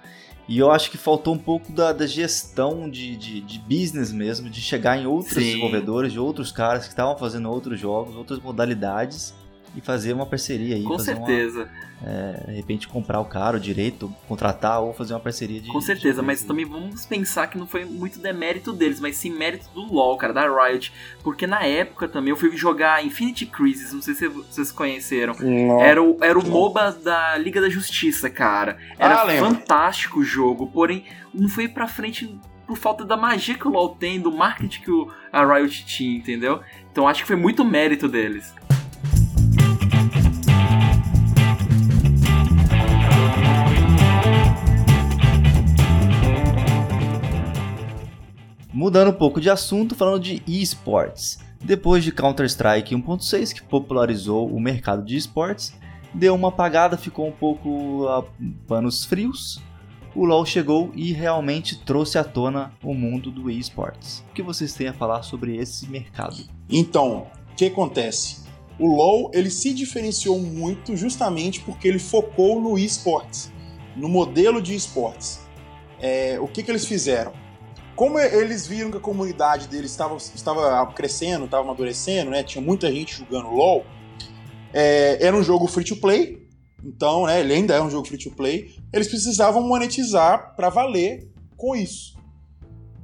E 0.47 0.57
eu 0.57 0.71
acho 0.71 0.89
que 0.89 0.97
faltou 0.97 1.33
um 1.33 1.37
pouco 1.37 1.71
da, 1.71 1.91
da 1.91 2.07
gestão 2.07 2.89
de, 2.89 3.17
de, 3.17 3.41
de 3.41 3.59
business 3.59 4.11
mesmo, 4.13 4.49
de 4.49 4.61
chegar 4.61 4.97
em 4.97 5.05
outros 5.05 5.33
Sim. 5.33 5.41
desenvolvedores, 5.41 6.13
de 6.13 6.19
outros 6.19 6.51
caras 6.51 6.85
que 6.85 6.89
estavam 6.89 7.17
fazendo 7.17 7.49
outros 7.49 7.79
jogos, 7.79 8.15
outras 8.15 8.39
modalidades 8.39 9.33
e 9.77 9.81
fazer 9.81 10.11
uma 10.11 10.25
parceria 10.25 10.75
aí. 10.75 10.83
Com 10.83 10.97
fazer 10.97 11.13
uma- 11.13 11.25
certeza, 11.27 11.69
de 12.47 12.55
repente 12.55 12.87
comprar 12.87 13.19
o 13.19 13.25
cara, 13.25 13.57
o 13.57 13.59
direito, 13.59 14.13
contratar 14.27 14.81
ou 14.81 14.93
fazer 14.93 15.13
uma 15.13 15.19
parceria 15.19 15.61
de. 15.61 15.69
com 15.71 15.79
certeza, 15.81 16.21
de- 16.21 16.27
mas 16.27 16.43
também 16.43 16.65
vamos 16.65 17.05
pensar 17.05 17.47
que 17.47 17.57
não 17.57 17.65
foi 17.67 17.85
muito 17.85 18.19
demérito 18.19 18.73
deles, 18.73 18.99
mas 18.99 19.15
sim 19.17 19.29
mérito 19.31 19.69
do 19.73 19.81
LoL, 19.81 20.17
cara, 20.17 20.33
da 20.33 20.43
Riot. 20.47 20.91
Porque 21.23 21.45
na 21.47 21.63
época 21.63 22.07
também 22.07 22.29
eu 22.31 22.35
fui 22.37 22.55
jogar 22.57 23.03
Infinity 23.05 23.45
Crisis, 23.45 23.93
não 23.93 24.01
sei 24.01 24.13
se 24.15 24.27
vocês 24.27 24.71
conheceram. 24.71 25.35
Era 25.81 26.01
o, 26.03 26.17
era 26.21 26.37
o 26.37 26.45
MOBA 26.47 26.91
da 27.03 27.37
Liga 27.37 27.61
da 27.61 27.69
Justiça, 27.69 28.29
cara. 28.29 28.77
Era 28.97 29.21
Ah, 29.23 29.37
fantástico 29.39 30.19
o 30.19 30.23
jogo, 30.23 30.67
porém 30.67 31.03
não 31.33 31.47
foi 31.49 31.67
pra 31.67 31.87
frente 31.87 32.37
por 32.65 32.75
falta 32.77 33.05
da 33.05 33.15
magia 33.15 33.55
que 33.55 33.67
o 33.67 33.71
LoL 33.71 33.89
tem, 33.95 34.19
do 34.19 34.31
marketing 34.31 34.81
que 34.81 34.91
o, 34.91 35.09
a 35.31 35.45
Riot 35.45 35.85
tinha, 35.85 36.17
entendeu? 36.17 36.59
Então 36.91 37.07
acho 37.07 37.21
que 37.21 37.27
foi 37.27 37.35
muito 37.37 37.63
mérito 37.63 38.07
deles. 38.09 38.53
Mudando 48.77 49.09
um 49.09 49.13
pouco 49.13 49.41
de 49.41 49.49
assunto, 49.49 49.95
falando 49.95 50.19
de 50.19 50.43
esports. 50.45 51.39
Depois 51.59 52.03
de 52.03 52.11
Counter-Strike 52.11 52.93
1.6, 52.93 53.51
que 53.51 53.63
popularizou 53.63 54.47
o 54.47 54.59
mercado 54.59 55.03
de 55.03 55.17
esportes, 55.17 55.73
deu 56.13 56.35
uma 56.35 56.49
apagada, 56.49 56.95
ficou 56.95 57.27
um 57.27 57.31
pouco 57.31 58.07
a 58.07 58.23
panos 58.67 59.03
frios. 59.03 59.59
O 60.13 60.23
LoL 60.25 60.45
chegou 60.45 60.91
e 60.93 61.11
realmente 61.11 61.79
trouxe 61.79 62.19
à 62.19 62.23
tona 62.23 62.71
o 62.83 62.93
mundo 62.93 63.31
do 63.31 63.49
esportes. 63.49 64.23
O 64.29 64.33
que 64.35 64.43
vocês 64.43 64.75
têm 64.75 64.89
a 64.89 64.93
falar 64.93 65.23
sobre 65.23 65.57
esse 65.57 65.89
mercado? 65.89 66.37
Então, 66.69 67.25
o 67.51 67.55
que 67.55 67.65
acontece? 67.65 68.43
O 68.77 68.95
LoL 68.95 69.31
ele 69.33 69.49
se 69.49 69.73
diferenciou 69.73 70.39
muito 70.39 70.95
justamente 70.95 71.61
porque 71.61 71.87
ele 71.87 71.97
focou 71.97 72.61
no 72.61 72.77
esportes, 72.77 73.51
no 73.95 74.07
modelo 74.07 74.61
de 74.61 74.75
esportes. 74.75 75.39
É, 75.99 76.37
o 76.39 76.47
que, 76.47 76.61
que 76.61 76.69
eles 76.69 76.85
fizeram? 76.85 77.46
Como 77.97 78.19
eles 78.19 78.67
viram 78.67 78.91
que 78.91 78.97
a 78.97 79.01
comunidade 79.01 79.67
deles 79.67 79.89
estava, 79.89 80.15
estava 80.17 80.93
crescendo, 80.93 81.45
estava 81.45 81.63
amadurecendo, 81.63 82.29
né? 82.29 82.43
tinha 82.43 82.61
muita 82.61 82.91
gente 82.93 83.17
jogando 83.17 83.49
LoL, 83.49 83.83
é, 84.71 85.17
era 85.19 85.35
um 85.35 85.41
jogo 85.41 85.65
free 85.67 85.83
to 85.83 85.95
play, 85.95 86.47
então 86.85 87.25
né, 87.25 87.39
ele 87.39 87.55
ainda 87.55 87.73
é 87.73 87.81
um 87.81 87.89
jogo 87.89 88.07
free 88.07 88.19
to 88.19 88.29
play, 88.29 88.75
eles 88.93 89.07
precisavam 89.07 89.63
monetizar 89.63 90.55
para 90.55 90.69
valer 90.69 91.27
com 91.57 91.75
isso. 91.75 92.15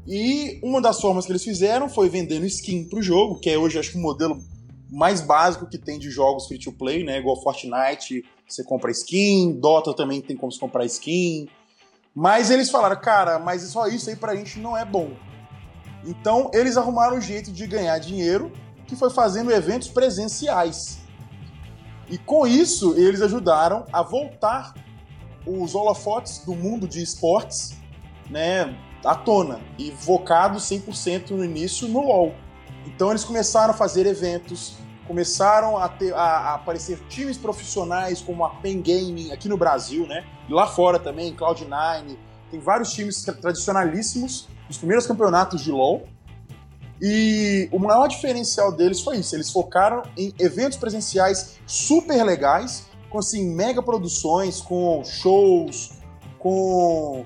E 0.08 0.60
uma 0.62 0.80
das 0.80 1.02
formas 1.02 1.26
que 1.26 1.32
eles 1.32 1.44
fizeram 1.44 1.90
foi 1.90 2.08
vendendo 2.08 2.46
skin 2.46 2.88
pro 2.88 3.02
jogo, 3.02 3.40
que 3.40 3.50
é 3.50 3.58
hoje 3.58 3.80
acho 3.80 3.94
que 3.94 3.98
o 3.98 4.02
modelo 4.02 4.40
mais 4.92 5.22
básico 5.22 5.68
que 5.68 5.80
tem 5.80 5.98
de 5.98 6.12
jogos 6.12 6.46
free 6.46 6.60
to 6.60 6.72
play, 6.72 7.04
né? 7.04 7.18
Igual 7.18 7.42
Fortnite, 7.42 8.24
você 8.48 8.64
compra 8.64 8.92
skin, 8.92 9.54
Dota 9.60 9.92
também 9.96 10.22
tem 10.22 10.38
como 10.38 10.52
você 10.52 10.60
comprar 10.60 10.86
skin. 10.86 11.48
Mas 12.16 12.52
eles 12.52 12.70
falaram, 12.70 13.00
cara, 13.00 13.40
mas 13.40 13.64
só 13.64 13.88
isso 13.88 14.10
aí 14.10 14.16
pra 14.16 14.36
gente 14.36 14.60
não 14.60 14.78
é 14.78 14.86
bom. 14.86 15.12
Então 16.06 16.52
eles 16.54 16.78
arrumaram 16.78 17.18
um 17.18 17.22
jeito 17.22 17.52
de 17.52 17.66
ganhar 17.66 17.98
dinheiro, 17.98 18.52
que 18.86 18.96
foi 18.96 19.10
fazendo 19.10 19.52
eventos 19.52 19.88
presenciais. 19.88 21.00
E 22.10 22.18
com 22.18 22.46
isso 22.46 22.94
eles 22.96 23.22
ajudaram 23.22 23.86
a 23.92 24.04
voltar 24.04 24.74
os 25.46 25.74
holofotes 25.74 26.40
do 26.40 26.54
mundo 26.54 26.88
de 26.88 27.02
esportes, 27.02 27.74
né, 28.30 28.78
à 29.04 29.16
tona 29.16 29.60
e 29.78 29.92
focado 29.92 30.60
100% 30.60 31.32
no 31.32 31.44
início 31.44 31.88
no 31.88 32.02
LoL. 32.02 32.36
Então 32.86 33.10
eles 33.10 33.24
começaram 33.24 33.74
a 33.74 33.78
fazer 33.78 34.06
eventos, 34.06 34.76
começaram 35.08 35.78
a, 35.78 35.90
ter, 35.90 36.14
a, 36.14 36.56
aparecer 36.56 37.00
times 37.10 37.38
profissionais 37.38 38.22
como 38.22 38.44
a 38.46 38.50
Pen 38.50 38.82
Gaming 38.82 39.32
aqui 39.32 39.48
no 39.50 39.58
Brasil, 39.58 40.08
né? 40.08 40.26
E 40.48 40.54
lá 40.54 40.68
fora 40.68 41.00
também, 41.00 41.36
Cloud9, 41.36 42.18
tem 42.50 42.60
vários 42.60 42.94
times 42.94 43.24
tradicionalíssimos, 43.24 44.48
os 44.70 44.78
primeiros 44.78 45.06
campeonatos 45.06 45.62
de 45.62 45.72
LoL. 45.72 46.04
E 47.02 47.68
o 47.72 47.80
maior 47.80 48.08
diferencial 48.08 48.72
deles 48.72 49.02
foi 49.02 49.18
isso, 49.18 49.36
eles 49.36 49.50
focaram 49.50 50.04
em 50.16 50.34
eventos 50.40 50.78
presenciais 50.78 51.60
super 51.66 52.24
legais, 52.24 52.88
com 53.10 53.20
assim, 53.20 53.54
mega 53.54 53.82
produções, 53.82 54.62
com 54.62 55.04
shows, 55.04 55.92
com 56.40 57.26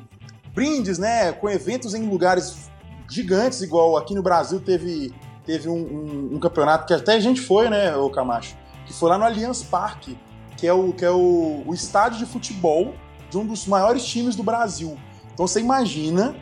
brindes, 0.53 0.97
né? 0.97 1.31
Com 1.31 1.47
eventos 1.49 1.93
em 1.93 2.09
lugares 2.09 2.69
gigantes, 3.09 3.61
igual 3.61 3.97
aqui 3.97 4.13
no 4.13 4.23
Brasil 4.23 4.59
teve, 4.59 5.13
teve 5.47 5.67
um, 5.69 5.73
um- 5.77 6.29
um 6.35 6.39
campeonato 6.39 6.85
que 6.85 6.93
até 6.93 7.13
a 7.15 7.19
gente 7.19 7.41
foi, 7.41 7.69
né, 7.69 7.95
o 7.95 8.09
Camacho? 8.11 8.55
Que 8.85 8.93
foi 8.93 9.09
lá 9.09 9.17
no 9.17 9.23
Allianz 9.23 9.63
Parque, 9.63 10.15
que 10.57 10.67
é, 10.67 10.73
o, 10.73 10.91
que 10.93 11.03
é 11.05 11.09
o, 11.11 11.63
o 11.65 11.73
estádio 11.73 12.19
de 12.19 12.25
futebol 12.25 12.93
de 13.31 13.37
um 13.37 13.45
dos 13.45 13.65
maiores 13.65 14.05
times 14.05 14.35
do 14.35 14.43
Brasil. 14.43 14.97
Então 15.33 15.47
você 15.47 15.59
imagina 15.59 16.35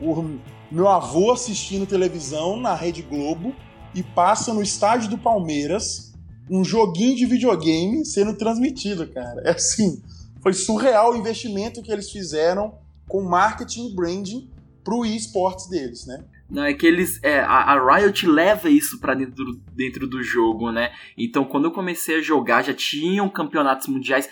o 0.00 0.38
meu 0.70 0.88
avô 0.88 1.32
assistindo 1.32 1.84
televisão 1.86 2.56
na 2.58 2.74
Rede 2.74 3.02
Globo 3.02 3.52
e 3.94 4.02
passa 4.02 4.54
no 4.54 4.62
estádio 4.62 5.10
do 5.10 5.18
Palmeiras 5.18 6.12
um 6.48 6.64
joguinho 6.64 7.16
de 7.16 7.26
videogame 7.26 8.04
sendo 8.04 8.34
transmitido, 8.36 9.06
cara. 9.08 9.42
É 9.44 9.50
assim, 9.50 10.02
foi 10.42 10.52
surreal 10.52 11.12
o 11.12 11.16
investimento 11.16 11.82
que 11.82 11.90
eles 11.92 12.10
fizeram 12.10 12.74
com 13.08 13.22
marketing 13.22 13.88
e 13.88 13.94
branding 13.94 14.50
pro 14.84 15.04
esportes 15.04 15.68
deles, 15.68 16.06
né? 16.06 16.24
Não, 16.50 16.64
é 16.64 16.74
que 16.74 16.86
eles. 16.86 17.20
É, 17.22 17.40
a, 17.40 17.46
a 17.74 17.96
Riot 17.96 18.26
leva 18.26 18.68
isso 18.68 18.98
pra 18.98 19.14
dentro, 19.14 19.44
do- 19.44 19.60
dentro 19.72 20.06
do 20.06 20.22
jogo, 20.22 20.72
né? 20.72 20.90
Então, 21.16 21.44
quando 21.44 21.66
eu 21.66 21.70
comecei 21.70 22.16
a 22.18 22.20
jogar, 22.20 22.62
já 22.62 22.74
tinham 22.74 23.28
campeonatos 23.28 23.86
mundiais 23.86 24.28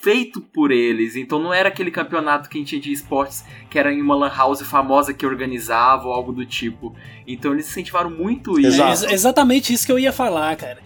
feito 0.00 0.40
por 0.40 0.70
eles. 0.70 1.14
Então, 1.16 1.38
não 1.38 1.52
era 1.52 1.68
aquele 1.68 1.90
campeonato 1.90 2.48
que 2.48 2.56
a 2.56 2.60
gente 2.60 2.70
tinha 2.70 2.80
de 2.80 2.92
esportes 2.92 3.44
que 3.68 3.78
era 3.78 3.92
em 3.92 4.00
uma 4.00 4.14
lan 4.14 4.32
house 4.34 4.62
famosa 4.62 5.12
que 5.12 5.26
organizava 5.26 6.06
ou 6.06 6.12
algo 6.14 6.32
do 6.32 6.46
tipo. 6.46 6.94
Então, 7.26 7.52
eles 7.52 7.68
incentivaram 7.68 8.10
muito 8.10 8.58
isso. 8.58 8.82
É 8.82 8.90
ex- 8.90 9.02
exatamente 9.12 9.72
isso 9.72 9.84
que 9.84 9.92
eu 9.92 9.98
ia 9.98 10.12
falar, 10.12 10.56
cara. 10.56 10.78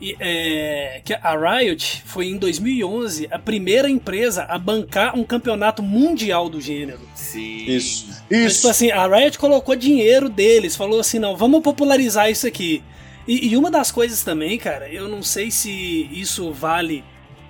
E, 0.00 0.16
é, 0.20 1.00
que 1.04 1.12
a 1.12 1.36
Riot 1.36 2.02
foi 2.06 2.26
em 2.26 2.36
2011 2.36 3.28
a 3.32 3.38
primeira 3.38 3.90
empresa 3.90 4.44
a 4.44 4.56
bancar 4.56 5.18
um 5.18 5.24
campeonato 5.24 5.82
mundial 5.82 6.48
do 6.48 6.60
gênero. 6.60 7.00
Sim. 7.14 7.64
Isso. 7.66 8.06
Então, 8.26 8.46
Isso. 8.46 8.56
tipo 8.56 8.68
assim, 8.68 8.90
a 8.92 9.06
Riot 9.06 9.38
colocou 9.38 9.74
dinheiro 9.74 10.28
deles, 10.28 10.76
falou 10.76 11.00
assim, 11.00 11.18
não, 11.18 11.36
vamos 11.36 11.62
popularizar 11.62 12.30
isso 12.30 12.46
aqui. 12.46 12.82
E, 13.26 13.48
e 13.48 13.56
uma 13.56 13.70
das 13.70 13.90
coisas 13.90 14.22
também, 14.22 14.56
cara, 14.56 14.88
eu 14.88 15.08
não 15.08 15.22
sei 15.22 15.50
se 15.50 16.08
isso 16.12 16.52
vale 16.52 17.04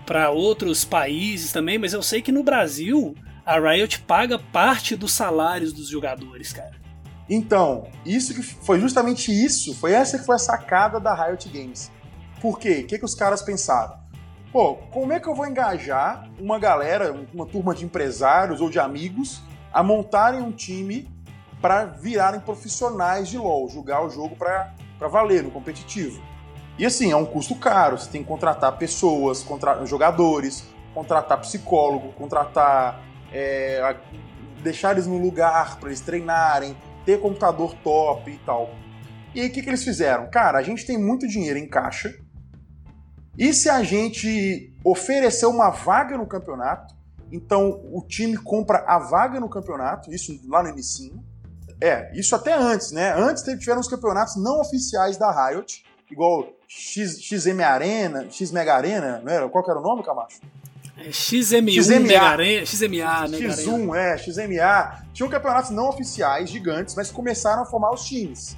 para 0.07 0.31
outros 0.31 0.85
países 0.85 1.53
também, 1.53 1.77
mas 1.77 1.93
eu 1.93 2.03
sei 2.03 2.23
que 2.23 2.33
no 2.33 2.43
Brasil 2.43 3.15
a 3.45 3.61
Riot 3.61 4.01
paga 4.01 4.39
parte 4.39 4.97
dos 4.97 5.13
salários 5.13 5.73
dos 5.73 5.89
jogadores, 5.89 6.53
cara. 6.53 6.77
Então, 7.31 7.87
isso 8.07 8.35
que 8.35 8.43
foi 8.43 8.81
justamente 8.81 9.31
isso, 9.31 9.75
foi 9.75 9.93
essa 9.93 10.19
que 10.19 10.25
foi 10.25 10.37
a 10.37 10.39
sacada 10.39 10.99
da 10.99 11.15
Riot 11.15 11.49
Games. 11.51 11.91
Por 12.41 12.59
quê? 12.59 12.83
O 12.85 12.87
que, 12.87 12.99
que 12.99 13.05
os 13.05 13.15
caras 13.15 13.43
pensaram? 13.43 13.99
Pô, 14.53 14.77
como 14.93 15.13
é 15.13 15.21
que 15.21 15.29
eu 15.29 15.35
vou 15.35 15.47
engajar 15.47 16.29
uma 16.39 16.59
galera, 16.59 17.15
uma 17.35 17.47
turma 17.47 17.75
de 17.75 17.85
empresários 17.85 18.61
ou 18.61 18.71
de 18.71 18.79
amigos 18.79 19.43
a 19.73 19.83
montarem 19.83 20.41
um 20.41 20.51
time 20.51 21.09
para 21.61 21.85
virarem 21.85 22.41
profissionais 22.41 23.29
de 23.29 23.37
LoL, 23.37 23.69
jogar 23.69 24.03
o 24.05 24.09
jogo 24.09 24.37
para 24.37 24.75
valer 25.09 25.43
no 25.43 25.51
competitivo? 25.51 26.23
E 26.79 26.87
assim, 26.87 27.11
é 27.11 27.17
um 27.17 27.27
custo 27.27 27.57
caro, 27.57 27.99
você 27.99 28.09
tem 28.09 28.23
que 28.23 28.29
contratar 28.29 28.79
pessoas, 28.79 29.43
contra 29.43 29.85
jogadores, 29.85 30.65
contratar 30.95 31.41
psicólogo, 31.41 32.13
contratar. 32.13 33.03
É, 33.31 33.97
deixar 34.63 34.93
eles 34.93 35.07
no 35.07 35.19
lugar 35.19 35.79
para 35.79 35.89
eles 35.89 36.01
treinarem, 36.01 36.77
ter 37.05 37.21
computador 37.21 37.75
top 37.83 38.31
e 38.31 38.39
tal. 38.39 38.71
E 39.35 39.41
aí 39.41 39.49
o 39.49 39.53
que, 39.53 39.63
que 39.63 39.69
eles 39.69 39.85
fizeram? 39.85 40.29
Cara, 40.31 40.59
a 40.59 40.63
gente 40.63 40.87
tem 40.87 40.99
muito 40.99 41.27
dinheiro 41.29 41.59
em 41.59 41.69
caixa. 41.69 42.15
E 43.39 43.55
se 43.55 43.71
a 43.71 43.85
gente 43.85 44.75
oferecer 44.85 45.47
uma 45.47 45.71
vaga 45.71 46.19
no 46.19 46.27
campeonato, 46.27 46.93
então 47.31 47.81
o 47.93 48.03
time 48.05 48.37
compra 48.37 48.85
a 48.85 48.99
vaga 48.99 49.39
no 49.39 49.49
campeonato, 49.49 50.13
isso 50.13 50.37
lá 50.49 50.61
no 50.61 50.71
início. 50.71 51.23
É, 51.81 52.11
isso 52.19 52.35
até 52.35 52.53
antes, 52.53 52.91
né? 52.91 53.15
Antes 53.17 53.45
tiveram 53.45 53.81
os 53.81 53.87
campeonatos 53.87 54.35
não 54.37 54.61
oficiais 54.61 55.17
da 55.17 55.31
Riot, 55.31 55.85
igual 56.11 56.49
X, 56.67 57.23
XM 57.23 57.63
Arena, 57.63 58.27
X 58.29 58.51
Mega 58.51 58.75
Arena, 58.75 59.23
não 59.25 59.33
era? 59.33 59.49
Qual 59.49 59.63
que 59.63 59.71
era 59.71 59.79
o 59.79 59.83
nome, 59.83 60.03
Camacho? 60.03 60.41
É 60.97 61.11
XM1, 61.11 61.81
XMA, 61.81 62.01
Mega 62.01 62.67
XMA, 62.67 63.29
né? 63.29 63.39
X1, 63.39 63.97
é, 63.97 64.19
XMA. 64.19 65.05
Tinham 65.13 65.31
campeonatos 65.31 65.71
não 65.71 65.89
oficiais, 65.89 66.51
gigantes, 66.51 66.97
mas 66.97 67.13
começaram 67.13 67.63
a 67.63 67.67
formar 67.67 67.93
os 67.95 68.05
times. 68.05 68.57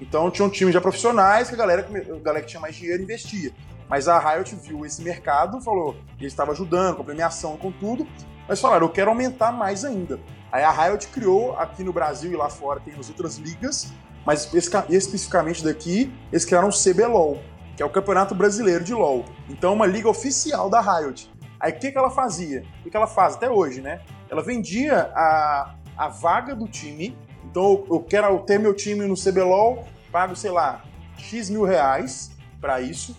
Então 0.00 0.28
tinham 0.32 0.50
times 0.50 0.74
já 0.74 0.80
profissionais 0.80 1.48
que 1.48 1.54
a 1.54 1.58
galera, 1.58 1.86
a 1.88 2.18
galera 2.18 2.40
que 2.40 2.48
tinha 2.48 2.60
mais 2.60 2.74
dinheiro 2.74 3.04
investia. 3.04 3.52
Mas 3.88 4.08
a 4.08 4.18
Riot 4.18 4.54
viu 4.56 4.84
esse 4.84 5.02
mercado, 5.02 5.60
falou, 5.60 5.96
ele 6.18 6.26
estava 6.26 6.52
ajudando 6.52 6.96
com 6.96 7.04
premiação, 7.04 7.56
com 7.56 7.70
tudo, 7.70 8.06
mas 8.48 8.60
falaram, 8.60 8.86
eu 8.86 8.92
quero 8.92 9.10
aumentar 9.10 9.52
mais 9.52 9.84
ainda. 9.84 10.20
Aí 10.50 10.62
a 10.62 10.70
Riot 10.70 11.08
criou 11.08 11.56
aqui 11.56 11.84
no 11.84 11.92
Brasil 11.92 12.32
e 12.32 12.36
lá 12.36 12.48
fora 12.48 12.80
tem 12.80 12.94
as 12.94 13.08
outras 13.08 13.36
ligas, 13.36 13.92
mas 14.24 14.52
especificamente 14.52 15.62
daqui, 15.62 16.12
eles 16.32 16.44
criaram 16.44 16.68
o 16.68 16.72
CBLOL, 16.72 17.40
que 17.76 17.82
é 17.82 17.86
o 17.86 17.90
Campeonato 17.90 18.34
Brasileiro 18.34 18.82
de 18.82 18.92
LoL. 18.92 19.24
Então, 19.48 19.72
uma 19.72 19.86
liga 19.86 20.08
oficial 20.08 20.68
da 20.68 20.80
Riot. 20.80 21.30
Aí, 21.60 21.72
o 21.72 21.78
que, 21.78 21.92
que 21.92 21.98
ela 21.98 22.10
fazia? 22.10 22.64
O 22.84 22.90
que 22.90 22.96
ela 22.96 23.06
faz 23.06 23.34
até 23.34 23.48
hoje, 23.48 23.80
né? 23.80 24.00
Ela 24.28 24.42
vendia 24.42 25.10
a, 25.14 25.74
a 25.96 26.08
vaga 26.08 26.56
do 26.56 26.66
time. 26.66 27.16
Então, 27.44 27.84
eu 27.88 28.00
quero 28.00 28.38
ter 28.40 28.58
meu 28.58 28.74
time 28.74 29.06
no 29.06 29.14
CBLOL, 29.14 29.84
pago, 30.10 30.34
sei 30.34 30.50
lá, 30.50 30.82
X 31.16 31.48
mil 31.48 31.62
reais 31.64 32.32
para 32.60 32.80
isso. 32.80 33.16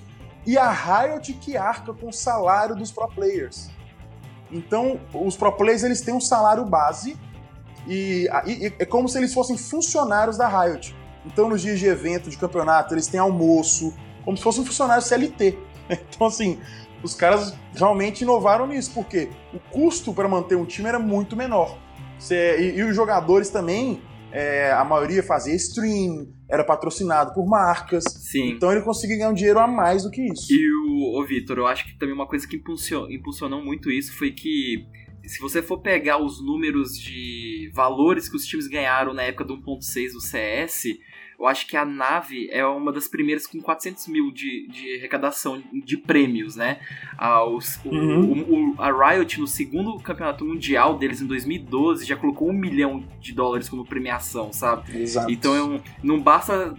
E 0.48 0.58
a 0.58 0.72
Riot 0.72 1.34
que 1.34 1.58
arca 1.58 1.94
com 1.94 2.08
o 2.08 2.14
salário 2.14 2.74
dos 2.74 2.90
pro 2.90 3.08
players. 3.10 3.70
Então, 4.50 4.98
os 5.14 5.36
pro 5.36 5.52
players 5.52 5.84
eles 5.84 6.00
têm 6.00 6.14
um 6.14 6.22
salário 6.22 6.64
base 6.64 7.18
e, 7.86 8.30
e, 8.46 8.74
é 8.80 8.86
como 8.86 9.10
se 9.10 9.18
eles 9.18 9.34
fossem 9.34 9.58
funcionários 9.58 10.38
da 10.38 10.48
Riot. 10.48 10.96
Então, 11.26 11.50
nos 11.50 11.62
dias 11.62 11.78
de 11.78 11.86
evento, 11.86 12.30
de 12.30 12.38
campeonato, 12.38 12.94
eles 12.94 13.08
têm 13.08 13.20
almoço, 13.20 13.94
como 14.24 14.38
se 14.38 14.44
fosse 14.44 14.62
um 14.62 14.66
funcionário 14.66 15.04
CLT. 15.04 15.58
Então, 15.90 16.28
assim, 16.28 16.60
os 17.02 17.14
caras 17.14 17.54
realmente 17.74 18.22
inovaram 18.22 18.68
nisso, 18.68 18.92
porque 18.94 19.30
o 19.54 19.60
custo 19.72 20.14
para 20.14 20.28
manter 20.28 20.56
um 20.56 20.66
time 20.66 20.90
era 20.90 21.00
muito 21.00 21.34
menor. 21.34 21.78
E, 22.30 22.74
e, 22.76 22.84
os 22.84 22.94
jogadores 22.94 23.50
também, 23.50 24.02
é, 24.32 24.72
a 24.72 24.84
maioria 24.84 25.24
fazia 25.24 25.56
stream, 25.56 26.28
era 26.50 26.64
patrocinado 26.64 27.34
por 27.34 27.46
marcas. 27.48 28.04
Sim. 28.04 28.52
Então 28.52 28.72
ele 28.72 28.82
conseguia 28.82 29.18
ganhar 29.18 29.30
um 29.30 29.34
dinheiro 29.34 29.60
a 29.60 29.68
mais 29.68 30.04
do 30.04 30.12
que 30.12 30.22
isso. 30.22 30.52
E 30.52 30.72
o, 30.72 31.22
o 31.22 31.26
Vitor, 31.26 31.58
eu 31.58 31.68
acho 31.68 31.86
que 31.86 31.98
também 31.98 32.16
uma 32.16 32.28
coisa 32.28 32.48
que 32.48 32.58
impulsionou, 32.58 33.12
impulsionou 33.12 33.64
muito 33.64 33.92
isso 33.92 34.14
foi 34.18 34.32
que 34.32 34.86
se 35.26 35.40
você 35.42 35.62
for 35.62 35.80
pegar 35.80 36.24
os 36.24 36.44
números 36.44 36.98
de 36.98 37.70
valores 37.74 38.30
que 38.30 38.36
os 38.36 38.46
times 38.46 38.68
ganharam 38.68 39.14
na 39.14 39.24
época 39.24 39.44
do 39.44 39.58
1.6 39.58 40.14
do 40.14 40.22
CS, 40.22 40.84
eu 41.40 41.46
acho 41.46 41.68
que 41.68 41.78
a 41.78 41.86
nave 41.86 42.50
é 42.52 42.66
uma 42.66 42.92
das 42.92 43.08
primeiras 43.08 43.46
com 43.46 43.62
400 43.62 44.08
mil 44.08 44.32
de, 44.32 44.68
de 44.68 44.98
arrecadação 44.98 45.62
de 45.72 45.96
prêmios, 45.96 46.56
né? 46.56 46.80
Ah, 47.18 47.46
os, 47.46 47.80
uhum. 47.86 48.32
o, 48.32 48.76
o, 48.76 48.82
a 48.82 48.92
Riot, 48.92 49.40
no 49.40 49.48
segundo 49.48 50.00
campeonato 50.00 50.44
mundial 50.44 50.98
deles, 50.98 51.22
em 51.22 51.28
2012, 51.28 52.06
já 52.06 52.16
colocou 52.16 52.50
um 52.50 52.54
milhão 52.54 53.04
de 53.20 53.34
dólares 53.34 53.70
como 53.70 53.86
premiação, 53.86 54.52
sabe? 54.52 55.00
Exato. 55.00 55.32
Então 55.32 55.82
não 56.04 56.20
basta 56.20 56.76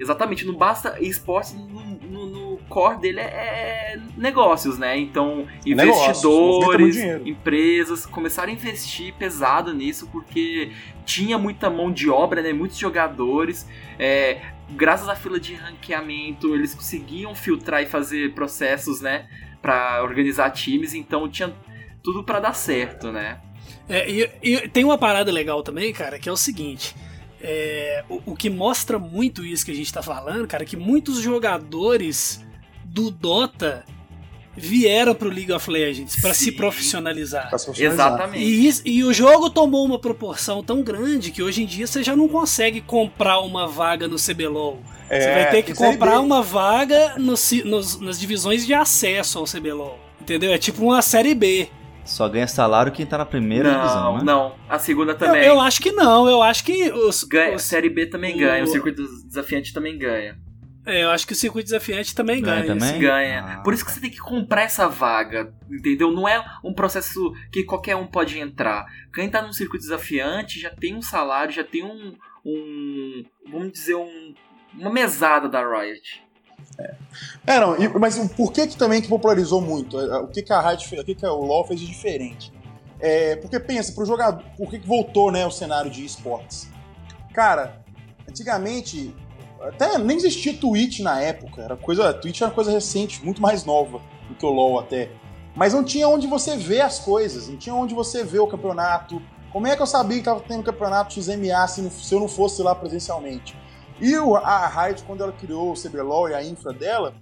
Exatamente, 0.00 0.46
não 0.46 0.54
basta 0.54 0.96
esportes 1.02 1.54
no, 1.54 1.66
no, 1.66 2.26
no, 2.26 2.47
core 2.68 3.00
dele 3.00 3.20
é, 3.20 3.24
é 3.24 4.00
negócios, 4.16 4.78
né? 4.78 4.98
Então, 4.98 5.46
investidores, 5.64 6.96
empresas 7.24 8.06
começaram 8.06 8.50
a 8.50 8.54
investir 8.54 9.14
pesado 9.14 9.72
nisso 9.72 10.08
porque 10.12 10.72
tinha 11.04 11.38
muita 11.38 11.70
mão 11.70 11.90
de 11.90 12.08
obra, 12.08 12.42
né? 12.42 12.52
Muitos 12.52 12.78
jogadores. 12.78 13.66
É, 13.98 14.40
graças 14.70 15.08
à 15.08 15.16
fila 15.16 15.40
de 15.40 15.54
ranqueamento, 15.54 16.54
eles 16.54 16.74
conseguiam 16.74 17.34
filtrar 17.34 17.82
e 17.82 17.86
fazer 17.86 18.34
processos, 18.34 19.00
né? 19.00 19.26
Para 19.62 20.02
organizar 20.02 20.50
times, 20.50 20.94
então 20.94 21.28
tinha 21.28 21.52
tudo 22.02 22.22
para 22.22 22.40
dar 22.40 22.54
certo, 22.54 23.10
né? 23.10 23.40
É, 23.88 24.08
e, 24.10 24.30
e 24.42 24.68
tem 24.68 24.84
uma 24.84 24.98
parada 24.98 25.32
legal 25.32 25.62
também, 25.62 25.92
cara, 25.92 26.18
que 26.18 26.28
é 26.28 26.32
o 26.32 26.36
seguinte. 26.36 26.94
É, 27.40 28.04
o, 28.08 28.32
o, 28.32 28.36
que 28.36 28.50
mostra 28.50 28.98
muito 28.98 29.44
isso 29.44 29.64
que 29.64 29.70
a 29.70 29.74
gente 29.74 29.92
tá 29.92 30.02
falando, 30.02 30.46
cara, 30.46 30.64
é 30.64 30.66
que 30.66 30.76
muitos 30.76 31.20
jogadores 31.20 32.44
do 32.88 33.10
Dota 33.10 33.84
vieram 34.58 35.14
pro 35.14 35.28
League 35.28 35.52
of 35.52 35.70
Legends 35.70 36.20
para 36.20 36.34
se 36.34 36.52
profissionalizar. 36.52 37.48
Pra 37.48 37.58
se 37.58 37.66
profissionalizar. 37.66 38.08
Exatamente. 38.08 38.82
E, 38.84 38.98
e, 38.98 39.04
o 39.04 39.12
jogo 39.12 39.48
tomou 39.48 39.84
uma 39.84 39.98
proporção 39.98 40.62
tão 40.62 40.82
grande 40.82 41.30
que 41.30 41.42
hoje 41.42 41.62
em 41.62 41.66
dia 41.66 41.86
você 41.86 42.02
já 42.02 42.16
não 42.16 42.28
consegue 42.28 42.80
comprar 42.80 43.38
uma 43.40 43.66
vaga 43.66 44.08
no 44.08 44.16
CBLOL. 44.16 44.82
É, 45.08 45.20
você 45.20 45.32
vai 45.32 45.50
ter 45.50 45.62
que 45.62 45.74
comprar 45.74 46.20
uma 46.20 46.42
vaga 46.42 47.14
no, 47.16 47.34
nos, 47.64 48.00
nas 48.00 48.18
divisões 48.18 48.66
de 48.66 48.74
acesso 48.74 49.38
ao 49.38 49.44
CBLOL. 49.44 49.98
Entendeu? 50.20 50.52
É 50.52 50.58
tipo 50.58 50.84
uma 50.84 51.00
série 51.00 51.34
B. 51.34 51.68
Só 52.04 52.26
ganha 52.26 52.48
salário 52.48 52.90
quem 52.90 53.04
tá 53.04 53.18
na 53.18 53.26
primeira 53.26 53.70
não, 53.70 53.80
divisão, 53.80 54.16
né? 54.16 54.24
Não, 54.24 54.54
a 54.68 54.78
segunda 54.78 55.14
também. 55.14 55.42
Eu, 55.42 55.54
eu, 55.54 55.60
acho 55.60 55.80
que 55.80 55.92
não, 55.92 56.28
eu 56.28 56.42
acho 56.42 56.64
que 56.64 56.90
os. 56.90 57.22
Ganha, 57.22 57.54
os, 57.54 57.62
Série 57.62 57.90
B 57.90 58.06
também 58.06 58.34
o, 58.34 58.38
ganha, 58.38 58.64
o 58.64 58.66
circuito 58.66 59.02
desafiante 59.26 59.74
também 59.74 59.98
ganha. 59.98 60.38
É, 60.88 61.04
eu 61.04 61.10
acho 61.10 61.26
que 61.26 61.34
o 61.34 61.36
circuito 61.36 61.66
desafiante 61.66 62.14
também 62.14 62.40
ganha. 62.40 62.62
ganha 62.62 62.80
também? 62.80 62.98
Ganha. 62.98 63.44
Ah. 63.44 63.60
Por 63.60 63.74
isso 63.74 63.84
que 63.84 63.92
você 63.92 64.00
tem 64.00 64.10
que 64.10 64.18
comprar 64.18 64.62
essa 64.62 64.88
vaga, 64.88 65.52
entendeu? 65.70 66.10
Não 66.10 66.26
é 66.26 66.42
um 66.64 66.72
processo 66.72 67.30
que 67.52 67.62
qualquer 67.62 67.94
um 67.94 68.06
pode 68.06 68.38
entrar. 68.38 68.86
Quem 69.12 69.28
tá 69.28 69.42
num 69.42 69.52
circuito 69.52 69.84
desafiante 69.84 70.58
já 70.58 70.70
tem 70.70 70.96
um 70.96 71.02
salário, 71.02 71.52
já 71.52 71.62
tem 71.62 71.84
um. 71.84 72.16
um 72.42 73.22
vamos 73.52 73.72
dizer, 73.72 73.96
um, 73.96 74.34
uma 74.72 74.90
mesada 74.90 75.46
da 75.46 75.60
Riot. 75.60 76.26
É. 76.78 76.94
é, 77.46 77.60
não, 77.60 77.76
e, 77.76 77.86
mas 77.98 78.16
por 78.32 78.50
que, 78.50 78.66
que 78.66 78.76
também 78.76 79.02
que 79.02 79.08
popularizou 79.08 79.60
muito? 79.60 80.00
É, 80.00 80.20
o 80.20 80.28
que, 80.28 80.42
que 80.42 80.52
a 80.54 80.70
Riot, 80.70 81.00
o 81.00 81.04
que, 81.04 81.14
que 81.14 81.26
o 81.26 81.44
LoL 81.44 81.66
fez 81.66 81.80
de 81.80 81.86
diferente? 81.86 82.50
É, 82.98 83.36
porque 83.36 83.60
pensa, 83.60 83.92
pro 83.92 84.06
jogador, 84.06 84.42
por 84.56 84.70
que, 84.70 84.78
que 84.78 84.86
voltou 84.86 85.30
né, 85.30 85.44
o 85.44 85.50
cenário 85.50 85.90
de 85.90 86.02
esportes? 86.02 86.66
Cara, 87.34 87.84
antigamente 88.26 89.14
até 89.60 89.98
nem 89.98 90.16
existia 90.16 90.56
Twitch 90.56 91.00
na 91.00 91.20
época, 91.20 91.62
era 91.62 91.76
coisa, 91.76 92.12
Twitch 92.12 92.40
era 92.40 92.50
uma 92.50 92.54
coisa 92.54 92.70
recente, 92.70 93.24
muito 93.24 93.42
mais 93.42 93.64
nova 93.64 94.00
do 94.28 94.34
que 94.34 94.46
o 94.46 94.50
LoL 94.50 94.78
até. 94.78 95.10
Mas 95.54 95.74
não 95.74 95.82
tinha 95.82 96.08
onde 96.08 96.26
você 96.26 96.56
ver 96.56 96.82
as 96.82 96.98
coisas, 96.98 97.48
não 97.48 97.56
tinha 97.56 97.74
onde 97.74 97.94
você 97.94 98.22
ver 98.22 98.38
o 98.38 98.46
campeonato. 98.46 99.20
Como 99.52 99.66
é 99.66 99.74
que 99.74 99.82
eu 99.82 99.86
sabia 99.86 100.18
que 100.18 100.24
tava 100.24 100.40
tendo 100.40 100.62
campeonato 100.62 101.20
XMA 101.20 101.66
se, 101.66 101.90
se 101.90 102.14
eu 102.14 102.20
não 102.20 102.28
fosse 102.28 102.62
lá 102.62 102.74
presencialmente? 102.74 103.56
E 104.00 104.14
a 104.14 104.68
Riot, 104.68 105.02
quando 105.02 105.22
ela 105.22 105.32
criou 105.32 105.72
o 105.72 105.74
CBLOL 105.74 106.28
e 106.28 106.34
a 106.34 106.44
infra 106.44 106.72
dela, 106.72 107.14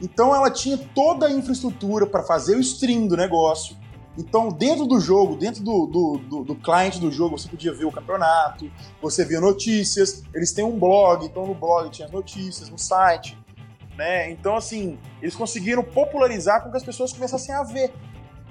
então 0.00 0.34
ela 0.34 0.50
tinha 0.50 0.78
toda 0.78 1.26
a 1.26 1.30
infraestrutura 1.30 2.06
para 2.06 2.22
fazer 2.22 2.56
o 2.56 2.60
stream 2.60 3.06
do 3.06 3.16
negócio. 3.16 3.76
Então, 4.16 4.48
dentro 4.48 4.84
do 4.84 5.00
jogo, 5.00 5.36
dentro 5.36 5.62
do, 5.62 5.86
do, 5.86 6.18
do, 6.18 6.44
do, 6.44 6.54
cliente 6.54 7.00
do 7.00 7.10
jogo, 7.10 7.38
você 7.38 7.48
podia 7.48 7.72
ver 7.72 7.86
o 7.86 7.92
campeonato, 7.92 8.70
você 9.00 9.24
via 9.24 9.40
notícias, 9.40 10.22
eles 10.34 10.52
têm 10.52 10.64
um 10.64 10.78
blog, 10.78 11.24
então 11.24 11.46
no 11.46 11.54
blog 11.54 11.88
tinha 11.90 12.08
notícias, 12.08 12.68
no 12.68 12.78
site. 12.78 13.38
Né? 13.96 14.30
Então, 14.30 14.56
assim, 14.56 14.98
eles 15.20 15.34
conseguiram 15.34 15.82
popularizar 15.82 16.62
com 16.62 16.70
que 16.70 16.76
as 16.76 16.82
pessoas 16.82 17.12
começassem 17.12 17.54
a 17.54 17.62
ver. 17.62 17.92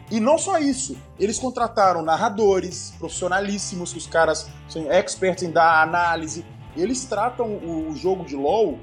E 0.09 0.19
não 0.19 0.37
só 0.37 0.57
isso, 0.57 0.97
eles 1.19 1.39
contrataram 1.39 2.01
narradores 2.01 2.93
profissionalíssimos, 2.97 3.93
que 3.93 3.97
os 3.99 4.07
caras 4.07 4.49
são 4.67 4.91
experts 4.91 5.43
em 5.43 5.51
dar 5.51 5.81
análise, 5.81 6.45
eles 6.75 7.05
tratam 7.05 7.47
o 7.47 7.95
jogo 7.95 8.25
de 8.25 8.35
LoL, 8.35 8.79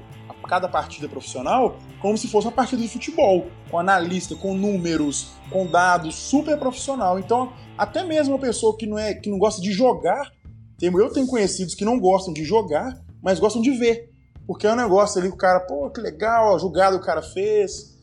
cada 0.49 0.67
partida 0.67 1.07
profissional, 1.07 1.77
como 2.01 2.17
se 2.17 2.27
fosse 2.27 2.47
uma 2.47 2.53
partida 2.53 2.81
de 2.81 2.89
futebol, 2.89 3.47
com 3.69 3.77
analista, 3.77 4.35
com 4.35 4.55
números, 4.55 5.27
com 5.51 5.67
dados, 5.67 6.15
super 6.15 6.57
profissional. 6.57 7.19
Então, 7.19 7.53
até 7.77 8.03
mesmo 8.03 8.33
uma 8.33 8.39
pessoa 8.41 8.75
que 8.75 8.87
não, 8.87 8.97
é, 8.97 9.13
que 9.13 9.29
não 9.29 9.37
gosta 9.37 9.61
de 9.61 9.71
jogar, 9.71 10.31
tem, 10.79 10.91
eu 10.91 11.13
tenho 11.13 11.27
conhecidos 11.27 11.75
que 11.75 11.85
não 11.85 11.99
gostam 11.99 12.33
de 12.33 12.43
jogar, 12.43 12.99
mas 13.21 13.39
gostam 13.39 13.61
de 13.61 13.69
ver. 13.71 14.09
Porque 14.47 14.65
é 14.65 14.73
um 14.73 14.75
negócio 14.75 15.19
ali 15.19 15.27
que 15.29 15.35
o 15.35 15.37
cara, 15.37 15.59
pô, 15.59 15.87
que 15.91 16.01
legal, 16.01 16.55
a 16.55 16.57
jogada 16.57 16.97
o 16.97 17.01
cara 17.01 17.21
fez. 17.21 17.95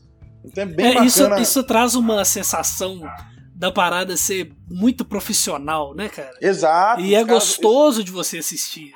Então 0.45 0.63
é 0.63 0.67
bem 0.67 0.85
É, 0.85 0.89
bacana. 0.93 1.05
isso, 1.05 1.35
isso 1.41 1.63
traz 1.63 1.93
uma 1.95 2.23
sensação 2.23 3.01
da 3.53 3.71
parada 3.71 4.15
ser 4.15 4.53
muito 4.69 5.03
profissional, 5.03 5.93
né, 5.95 6.07
cara? 6.07 6.31
Exato. 6.41 7.01
E 7.01 7.13
é 7.13 7.25
caras- 7.25 7.33
gostoso 7.33 8.03
de 8.03 8.11
você 8.11 8.37
assistir. 8.37 8.93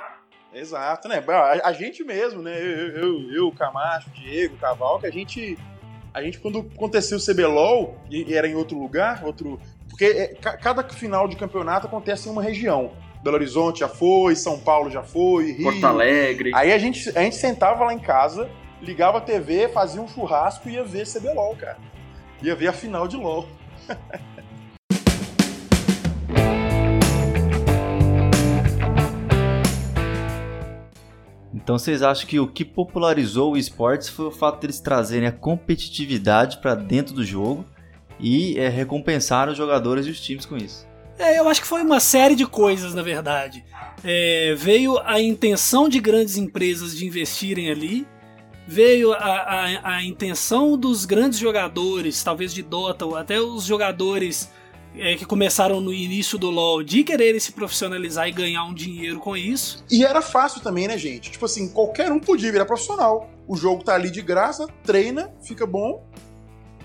Exato, 0.54 1.08
né? 1.08 1.24
A, 1.28 1.70
a 1.70 1.74
gente 1.74 2.04
mesmo, 2.04 2.42
né? 2.42 2.58
Eu, 2.60 2.90
eu, 2.98 3.32
eu, 3.34 3.52
Camacho, 3.52 4.10
Diego, 4.12 4.56
o 4.56 4.58
Caval, 4.58 5.00
que 5.00 5.08
a 5.08 5.12
gente. 5.12 5.58
A 6.14 6.22
gente, 6.22 6.40
quando 6.40 6.60
aconteceu 6.76 7.18
o 7.18 7.22
CBLOL, 7.26 7.98
e 8.10 8.24
e 8.30 8.34
era 8.36 8.48
em 8.48 8.56
outro 8.56 8.78
lugar, 8.78 9.24
outro. 9.24 9.60
Porque 9.90 10.06
é, 10.06 10.28
ca- 10.36 10.58
cada 10.58 10.84
final 10.90 11.28
de 11.28 11.36
campeonato 11.38 11.88
acontece 11.88 12.28
em 12.28 12.32
uma 12.32 12.44
região. 12.44 12.92
Belo 13.24 13.36
Horizonte 13.36 13.80
já 13.82 13.88
foi, 13.88 14.36
São 14.36 14.60
Paulo 14.60 14.90
já 14.90 15.04
foi, 15.04 15.52
Rio. 15.52 15.64
Porto 15.72 15.86
Alegre. 15.86 16.52
Aí 16.56 16.74
a 16.74 16.78
gente, 16.78 17.10
a 17.18 17.22
gente 17.22 17.36
sentava 17.36 17.86
lá 17.86 17.94
em 17.94 18.00
casa, 18.00 18.50
ligava 18.82 19.20
a 19.20 19.22
TV, 19.22 19.70
fazia 19.70 20.02
um 20.02 20.08
churrasco 20.08 20.68
e 20.68 20.74
ia 20.74 20.84
ver 20.84 21.06
CBLOL, 21.08 21.56
cara. 21.56 21.78
Ia 22.42 22.56
ver 22.56 22.68
a 22.68 22.74
final 22.74 23.08
de 23.08 23.16
LOL. 23.16 23.48
Então 31.64 31.78
vocês 31.78 32.02
acham 32.02 32.28
que 32.28 32.40
o 32.40 32.48
que 32.48 32.66
popularizou 32.66 33.54
o 33.54 33.58
esportes 33.58 34.10
foi 34.10 34.26
o 34.26 34.32
fato 34.32 34.60
deles 34.60 34.80
trazerem 34.80 35.28
a 35.28 35.32
competitividade 35.32 36.58
para 36.58 36.74
dentro 36.74 37.14
do 37.14 37.24
jogo 37.24 37.66
e 38.20 38.58
é, 38.60 38.68
recompensar 38.68 39.48
os 39.50 39.58
jogadores 39.58 40.08
e 40.08 40.10
os 40.10 40.20
times 40.20 40.46
com 40.46 40.58
isso? 40.58 40.88
É, 41.20 41.38
eu 41.38 41.48
acho 41.48 41.62
que 41.62 41.68
foi 41.68 41.84
uma 41.84 42.00
série 42.00 42.36
de 42.36 42.48
coisas, 42.48 42.96
na 42.96 43.04
verdade. 43.04 43.64
É, 44.04 44.56
veio 44.58 44.98
a 45.06 45.22
intenção 45.22 45.88
de 45.88 46.00
grandes 46.00 46.36
empresas 46.36 46.98
de 46.98 47.06
investirem 47.06 47.70
ali, 47.70 48.08
veio 48.68 49.14
a, 49.14 49.18
a, 49.18 49.96
a 49.96 50.04
intenção 50.04 50.76
dos 50.76 51.06
grandes 51.06 51.38
jogadores, 51.38 52.24
talvez 52.24 52.52
de 52.54 52.64
Dota, 52.64 53.06
ou 53.06 53.16
até 53.16 53.40
os 53.40 53.66
jogadores 53.66 54.52
é, 54.96 55.16
que 55.16 55.26
começaram 55.26 55.80
no 55.80 55.94
início 55.94 56.38
do 56.38 56.50
LoL, 56.50 56.84
de 56.84 57.04
quererem 57.04 57.40
se 57.40 57.52
profissionalizar 57.52 58.28
e 58.28 58.32
ganhar 58.32 58.64
um 58.66 58.74
dinheiro 58.74 59.20
com 59.20 59.36
isso. 59.38 59.84
E 59.90 60.04
era 60.04 60.22
fácil 60.22 60.62
também, 60.62 60.88
né, 60.88 60.98
gente? 60.98 61.32
Tipo 61.32 61.46
assim, 61.46 61.70
qualquer 61.70 62.12
um 62.12 62.20
podia 62.20 62.52
virar 62.52 62.66
profissional. 62.66 63.30
O 63.48 63.56
jogo 63.56 63.84
tá 63.84 63.96
ali 63.96 64.10
de 64.12 64.22
graça, 64.22 64.68
treina, 64.84 65.32
fica 65.44 65.66
bom 65.66 66.06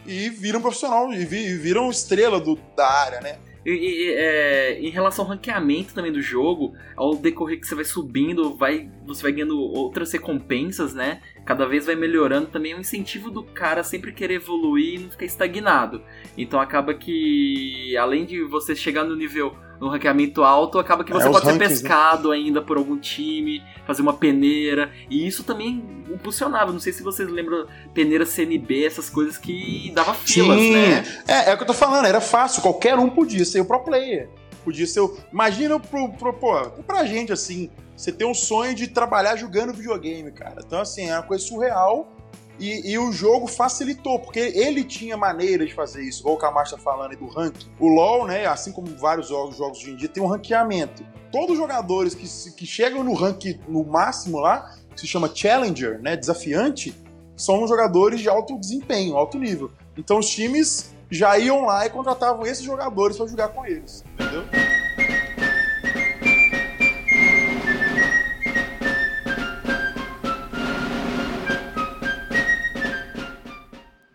e 0.06 0.30
vira 0.30 0.56
um 0.58 0.60
profissional 0.62 1.12
e 1.12 1.24
vi- 1.24 1.46
e 1.48 1.56
viram 1.56 1.90
estrela 1.90 2.38
do, 2.40 2.56
da 2.76 2.88
área, 2.88 3.20
né? 3.20 3.38
E, 3.66 3.70
e, 3.72 4.14
é, 4.14 4.80
em 4.80 4.90
relação 4.90 5.24
ao 5.24 5.32
ranqueamento 5.32 5.92
também 5.92 6.12
do 6.12 6.22
jogo, 6.22 6.76
ao 6.94 7.16
decorrer 7.16 7.58
que 7.58 7.66
você 7.66 7.74
vai 7.74 7.84
subindo, 7.84 8.54
vai, 8.54 8.88
você 9.04 9.24
vai 9.24 9.32
ganhando 9.32 9.58
outras 9.58 10.12
recompensas, 10.12 10.94
né? 10.94 11.20
Cada 11.44 11.66
vez 11.66 11.84
vai 11.84 11.96
melhorando 11.96 12.46
também 12.46 12.72
é 12.72 12.76
um 12.76 12.80
incentivo 12.80 13.28
do 13.28 13.42
cara 13.42 13.82
sempre 13.82 14.12
querer 14.12 14.34
evoluir 14.34 14.94
e 14.94 14.98
não 14.98 15.10
ficar 15.10 15.24
estagnado. 15.24 16.00
Então 16.38 16.60
acaba 16.60 16.94
que, 16.94 17.96
além 17.96 18.24
de 18.24 18.40
você 18.44 18.76
chegar 18.76 19.02
no 19.02 19.16
nível, 19.16 19.56
no 19.80 19.88
ranqueamento 19.88 20.42
alto, 20.42 20.78
acaba 20.78 21.04
que 21.04 21.12
É, 21.12 21.14
você 21.14 21.26
os 21.28 21.32
pode 21.32 21.44
ser 21.46 21.52
rankings, 21.52 21.82
né? 21.82 21.88
pescado 21.88 22.30
ainda 22.30 22.62
por 22.62 22.76
algum 22.76 22.96
time, 22.98 23.62
fazer 23.86 24.02
uma 24.02 24.12
peneira. 24.14 24.90
E 25.10 25.26
isso 25.26 25.44
também 25.44 25.84
impulsionava. 26.12 26.72
Não 26.72 26.80
sei 26.80 26.92
se 26.92 27.02
vocês 27.02 27.28
lembram 27.28 27.66
peneira 27.94 28.24
CNB, 28.26 28.84
essas 28.84 29.10
coisas 29.10 29.36
que 29.36 29.90
dava 29.94 30.14
filas, 30.14 30.56
né? 30.56 31.04
É, 31.26 31.50
é 31.50 31.54
o 31.54 31.56
que 31.56 31.62
eu 31.62 31.66
tô 31.66 31.74
falando, 31.74 32.06
era 32.06 32.20
fácil, 32.20 32.62
qualquer 32.62 32.98
um 32.98 33.10
podia 33.10 33.44
ser 33.44 33.60
o 33.60 33.64
pro 33.64 33.80
player. 33.80 34.28
Podia 34.64 34.86
ser 34.86 35.00
o. 35.00 35.16
Imagina 35.32 35.78
pro, 35.78 36.12
pro, 36.14 36.32
pô, 36.32 36.60
pra 36.86 37.04
gente, 37.04 37.32
assim, 37.32 37.70
você 37.96 38.10
ter 38.10 38.24
um 38.24 38.34
sonho 38.34 38.74
de 38.74 38.88
trabalhar 38.88 39.36
jogando 39.36 39.72
videogame, 39.72 40.32
cara. 40.32 40.56
Então, 40.66 40.80
assim, 40.80 41.08
é 41.08 41.14
uma 41.14 41.22
coisa 41.22 41.44
surreal. 41.44 42.15
E, 42.58 42.92
e 42.92 42.98
o 42.98 43.12
jogo 43.12 43.46
facilitou, 43.46 44.18
porque 44.18 44.40
ele 44.40 44.82
tinha 44.82 45.16
maneiras 45.16 45.68
de 45.68 45.74
fazer 45.74 46.02
isso. 46.02 46.20
Igual 46.22 46.36
o 46.36 46.38
Camacho 46.38 46.76
tá 46.76 46.82
falando 46.82 47.10
aí 47.10 47.16
do 47.16 47.26
ranking. 47.26 47.68
O 47.78 47.88
LoL, 47.88 48.26
né, 48.26 48.46
assim 48.46 48.72
como 48.72 48.86
vários 48.96 49.28
jogos, 49.28 49.56
jogos 49.56 49.78
hoje 49.78 49.90
em 49.90 49.96
dia, 49.96 50.08
tem 50.08 50.22
um 50.22 50.26
ranqueamento. 50.26 51.04
Todos 51.30 51.50
os 51.50 51.58
jogadores 51.58 52.14
que, 52.14 52.26
que 52.52 52.66
chegam 52.66 53.04
no 53.04 53.12
ranking 53.12 53.60
no 53.68 53.84
máximo 53.84 54.38
lá, 54.38 54.74
que 54.94 55.00
se 55.00 55.06
chama 55.06 55.30
Challenger, 55.34 56.00
né, 56.00 56.16
desafiante, 56.16 56.94
são 57.36 57.66
jogadores 57.68 58.20
de 58.20 58.28
alto 58.28 58.58
desempenho, 58.58 59.16
alto 59.16 59.38
nível. 59.38 59.70
Então 59.96 60.18
os 60.18 60.28
times 60.28 60.90
já 61.10 61.38
iam 61.38 61.66
lá 61.66 61.86
e 61.86 61.90
contratavam 61.90 62.46
esses 62.46 62.64
jogadores 62.64 63.16
para 63.16 63.26
jogar 63.26 63.48
com 63.48 63.66
eles, 63.66 64.04
entendeu? 64.14 64.44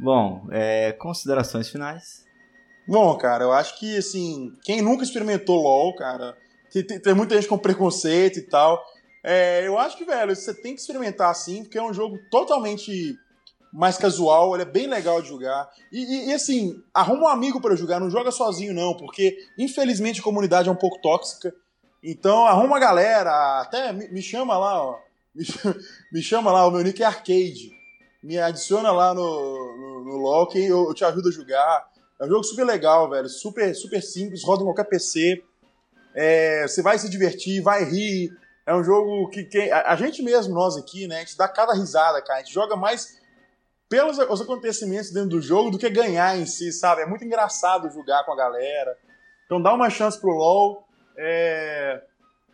Bom, 0.01 0.47
é, 0.51 0.91
considerações 0.93 1.69
finais. 1.69 2.25
Bom, 2.87 3.15
cara, 3.17 3.43
eu 3.43 3.51
acho 3.51 3.77
que, 3.79 3.97
assim, 3.97 4.51
quem 4.63 4.81
nunca 4.81 5.03
experimentou 5.03 5.61
LoL, 5.61 5.95
cara, 5.95 6.35
tem, 6.73 6.83
tem- 6.99 7.13
muita 7.13 7.35
gente 7.35 7.47
com 7.47 7.55
preconceito 7.57 8.39
e 8.39 8.41
tal. 8.41 8.83
É, 9.23 9.65
eu 9.67 9.77
acho 9.77 9.95
que, 9.95 10.03
velho, 10.03 10.35
você 10.35 10.53
tem 10.55 10.73
que 10.73 10.81
experimentar 10.81 11.29
assim, 11.29 11.61
porque 11.63 11.77
é 11.77 11.83
um 11.83 11.93
jogo 11.93 12.17
totalmente 12.31 13.15
mais 13.71 13.95
casual, 13.95 14.55
ele 14.55 14.63
é 14.63 14.65
bem 14.65 14.87
legal 14.87 15.21
de 15.21 15.29
jogar. 15.29 15.69
E, 15.91 15.99
e- 15.99 16.29
e, 16.29 16.33
assim, 16.33 16.81
arruma 16.91 17.25
um 17.25 17.27
amigo 17.27 17.61
pra 17.61 17.75
jogar, 17.75 17.99
não 17.99 18.09
joga 18.09 18.31
sozinho, 18.31 18.73
não, 18.73 18.97
porque 18.97 19.37
infelizmente 19.55 20.19
a 20.19 20.23
comunidade 20.23 20.67
é 20.67 20.71
um 20.71 20.75
pouco 20.75 20.99
tóxica. 20.99 21.53
Então 22.03 22.47
arruma 22.47 22.65
uma 22.69 22.79
galera, 22.79 23.61
até 23.61 23.93
me, 23.93 24.07
me 24.07 24.21
chama 24.23 24.57
lá, 24.57 24.83
ó. 24.83 24.97
Me, 25.35 25.45
me 26.11 26.21
chama 26.23 26.51
lá, 26.51 26.65
o 26.65 26.71
meu 26.71 26.81
nick 26.83 27.03
é 27.03 27.05
arcade. 27.05 27.79
Me 28.23 28.37
adiciona 28.37 28.91
lá 28.91 29.13
no, 29.13 29.77
no, 29.77 30.03
no 30.03 30.17
LoL 30.17 30.47
que 30.47 30.63
eu, 30.63 30.87
eu 30.87 30.93
te 30.93 31.03
ajudo 31.03 31.29
a 31.29 31.31
jogar. 31.31 31.91
É 32.19 32.25
um 32.25 32.27
jogo 32.27 32.43
super 32.43 32.65
legal, 32.65 33.09
velho. 33.09 33.27
Super, 33.27 33.73
super 33.75 34.01
simples, 34.01 34.43
roda 34.43 34.61
em 34.61 34.65
qualquer 34.65 34.83
PC. 34.83 35.43
É, 36.13 36.67
você 36.67 36.81
vai 36.81 36.99
se 36.99 37.09
divertir, 37.09 37.61
vai 37.61 37.83
rir. 37.83 38.31
É 38.65 38.75
um 38.75 38.83
jogo 38.83 39.27
que 39.29 39.47
a, 39.71 39.93
a 39.93 39.95
gente 39.95 40.21
mesmo, 40.21 40.53
nós 40.53 40.77
aqui, 40.77 41.07
né? 41.07 41.17
A 41.17 41.19
gente 41.19 41.37
dá 41.37 41.47
cada 41.47 41.73
risada, 41.73 42.21
cara. 42.21 42.39
A 42.39 42.43
gente 42.43 42.53
joga 42.53 42.75
mais 42.75 43.19
pelos 43.89 44.17
os 44.17 44.41
acontecimentos 44.41 45.11
dentro 45.11 45.29
do 45.29 45.41
jogo 45.41 45.71
do 45.71 45.77
que 45.77 45.89
ganhar 45.89 46.37
em 46.37 46.45
si, 46.45 46.71
sabe? 46.71 47.01
É 47.01 47.05
muito 47.05 47.25
engraçado 47.25 47.91
jogar 47.91 48.23
com 48.23 48.31
a 48.31 48.37
galera. 48.37 48.97
Então 49.45 49.61
dá 49.61 49.73
uma 49.73 49.89
chance 49.89 50.19
pro 50.19 50.29
LoL. 50.29 50.87
É, 51.17 52.01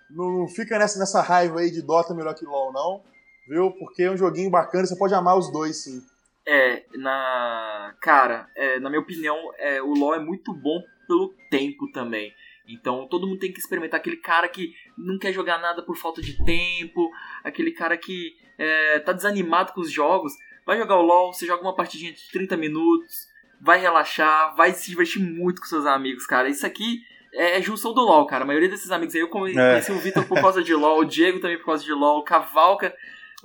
não, 0.10 0.32
não 0.32 0.48
fica 0.48 0.80
nessa, 0.80 0.98
nessa 0.98 1.22
raiva 1.22 1.60
aí 1.60 1.70
de 1.70 1.82
Dota 1.82 2.14
melhor 2.14 2.34
que 2.34 2.46
LoL, 2.46 2.74
não. 2.74 3.04
Viu? 3.48 3.72
Porque 3.72 4.04
é 4.04 4.12
um 4.12 4.18
joguinho 4.18 4.50
bacana, 4.50 4.86
você 4.86 4.98
pode 4.98 5.14
amar 5.14 5.38
os 5.38 5.52
dois, 5.52 5.84
sim. 5.84 6.02
É, 6.46 6.84
na. 6.96 7.96
Cara, 8.02 8.50
é, 8.56 8.80
na 8.80 8.90
minha 8.90 9.02
opinião, 9.02 9.38
é, 9.58 9.82
o 9.82 9.94
LoL 9.94 10.16
é 10.16 10.20
muito 10.20 10.54
bom 10.54 10.82
pelo 11.08 11.34
tempo 11.50 11.90
também. 11.92 12.34
Então 12.70 13.08
todo 13.08 13.26
mundo 13.28 13.40
tem 13.40 13.52
que 13.52 13.60
experimentar. 13.60 14.00
Aquele 14.00 14.18
cara 14.18 14.48
que 14.50 14.72
não 14.98 15.18
quer 15.18 15.32
jogar 15.34 15.58
nada 15.60 15.82
por 15.82 15.96
falta 15.98 16.22
de 16.22 16.38
tempo, 16.44 17.10
aquele 17.44 17.72
cara 17.72 17.98
que 17.98 18.34
é, 18.58 19.00
tá 19.00 19.14
desanimado 19.14 19.74
com 19.74 19.82
os 19.82 19.92
jogos. 19.92 20.34
Vai 20.66 20.78
jogar 20.78 20.98
o 20.98 21.02
LoL, 21.02 21.34
você 21.34 21.46
joga 21.46 21.62
uma 21.64 21.76
partidinha 21.76 22.12
de 22.12 22.30
30 22.30 22.58
minutos, 22.58 23.28
vai 23.62 23.80
relaxar, 23.80 24.54
vai 24.56 24.72
se 24.74 24.90
divertir 24.90 25.22
muito 25.22 25.62
com 25.62 25.68
seus 25.68 25.86
amigos, 25.86 26.26
cara. 26.26 26.50
Isso 26.50 26.66
aqui 26.66 27.00
é 27.34 27.62
junção 27.62 27.94
do 27.94 28.02
LoL, 28.02 28.26
cara. 28.26 28.44
A 28.44 28.48
maioria 28.48 28.68
desses 28.70 28.92
amigos 28.92 29.16
aí, 29.16 29.22
eu 29.22 29.30
come- 29.30 29.54
conheci 29.54 29.92
o 29.94 30.00
Vitor 30.00 30.26
por 30.26 30.40
causa 30.42 30.62
de 30.62 30.74
LoL, 30.74 31.00
o 31.00 31.06
Diego 31.06 31.40
também 31.40 31.58
por 31.58 31.66
causa 31.68 31.84
de 31.86 31.94
LoL, 31.94 32.20
o 32.20 32.24
Cavalca 32.24 32.94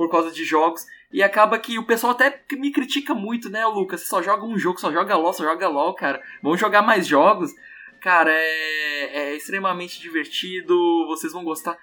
por 0.02 0.10
causa 0.10 0.32
de 0.32 0.44
jogos. 0.44 0.84
E 1.12 1.22
acaba 1.22 1.56
que 1.60 1.78
o 1.78 1.86
pessoal 1.86 2.12
até 2.12 2.42
me 2.52 2.72
critica 2.72 3.14
muito, 3.14 3.48
né, 3.48 3.64
Lucas? 3.66 4.00
Você 4.00 4.06
só 4.08 4.20
joga 4.20 4.44
um 4.44 4.58
jogo, 4.58 4.80
só 4.80 4.90
joga 4.90 5.16
LOL, 5.16 5.32
só 5.32 5.44
joga 5.44 5.68
LOL, 5.68 5.94
cara. 5.94 6.20
Vamos 6.42 6.58
jogar 6.58 6.82
mais 6.82 7.06
jogos. 7.06 7.52
Cara, 8.00 8.32
é, 8.32 9.04
é 9.30 9.36
extremamente 9.36 10.00
divertido, 10.00 11.06
vocês 11.06 11.32
vão 11.32 11.44
gostar. 11.44 11.78